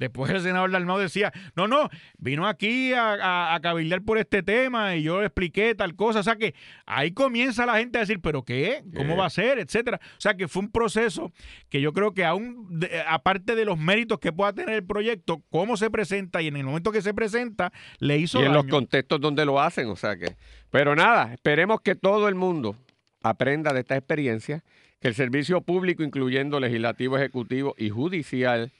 Después 0.00 0.32
el 0.32 0.40
senador 0.40 0.70
Dalmau 0.72 0.98
decía, 0.98 1.30
no, 1.54 1.68
no, 1.68 1.90
vino 2.18 2.48
aquí 2.48 2.94
a, 2.94 3.12
a, 3.12 3.54
a 3.54 3.60
cabildear 3.60 4.00
por 4.02 4.16
este 4.16 4.42
tema 4.42 4.96
y 4.96 5.02
yo 5.02 5.20
le 5.20 5.26
expliqué 5.26 5.74
tal 5.74 5.94
cosa. 5.94 6.20
O 6.20 6.22
sea 6.22 6.36
que 6.36 6.54
ahí 6.86 7.12
comienza 7.12 7.66
la 7.66 7.76
gente 7.76 7.98
a 7.98 8.00
decir, 8.00 8.18
¿pero 8.20 8.42
qué? 8.42 8.82
¿Cómo 8.96 9.16
va 9.16 9.26
a 9.26 9.30
ser? 9.30 9.58
Etcétera. 9.58 10.00
O 10.02 10.20
sea 10.20 10.34
que 10.34 10.48
fue 10.48 10.62
un 10.62 10.70
proceso 10.70 11.32
que 11.68 11.82
yo 11.82 11.92
creo 11.92 12.14
que 12.14 12.24
aún, 12.24 12.80
aparte 13.06 13.54
de 13.54 13.66
los 13.66 13.78
méritos 13.78 14.18
que 14.18 14.32
pueda 14.32 14.54
tener 14.54 14.74
el 14.74 14.84
proyecto, 14.84 15.42
cómo 15.50 15.76
se 15.76 15.90
presenta 15.90 16.40
y 16.40 16.46
en 16.48 16.56
el 16.56 16.64
momento 16.64 16.92
que 16.92 17.02
se 17.02 17.12
presenta, 17.12 17.70
le 17.98 18.16
hizo 18.16 18.40
y 18.40 18.46
en 18.46 18.54
los 18.54 18.64
contextos 18.64 19.20
donde 19.20 19.44
lo 19.44 19.60
hacen, 19.60 19.86
o 19.88 19.96
sea 19.96 20.16
que. 20.16 20.34
Pero 20.70 20.96
nada, 20.96 21.34
esperemos 21.34 21.82
que 21.82 21.94
todo 21.94 22.26
el 22.26 22.36
mundo 22.36 22.74
aprenda 23.22 23.74
de 23.74 23.80
esta 23.80 23.96
experiencia, 23.98 24.64
que 24.98 25.08
el 25.08 25.14
servicio 25.14 25.60
público, 25.60 26.02
incluyendo 26.02 26.58
legislativo, 26.58 27.18
ejecutivo 27.18 27.74
y 27.76 27.90
judicial, 27.90 28.72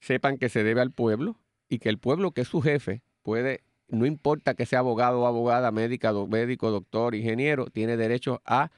sepan 0.00 0.38
que 0.38 0.48
se 0.48 0.64
debe 0.64 0.80
al 0.80 0.92
pueblo 0.92 1.36
y 1.68 1.78
que 1.78 1.88
el 1.88 1.98
pueblo, 1.98 2.32
que 2.32 2.42
es 2.42 2.48
su 2.48 2.60
jefe, 2.62 3.02
puede, 3.22 3.62
no 3.88 4.06
importa 4.06 4.54
que 4.54 4.66
sea 4.66 4.80
abogado 4.80 5.20
o 5.20 5.26
abogada, 5.26 5.70
médica, 5.72 6.12
do- 6.12 6.26
médico, 6.26 6.70
doctor, 6.70 7.14
ingeniero, 7.14 7.66
tiene 7.66 7.96
derecho 7.96 8.42
a 8.44 8.70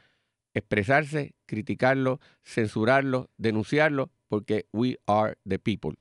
expresarse, 0.55 1.35
criticarlo, 1.47 2.21
censurarlo, 2.45 3.31
denunciarlo, 3.39 4.11
porque 4.29 4.67
we 4.73 4.99
are 5.07 5.37
the 5.49 5.59
people. 5.59 5.91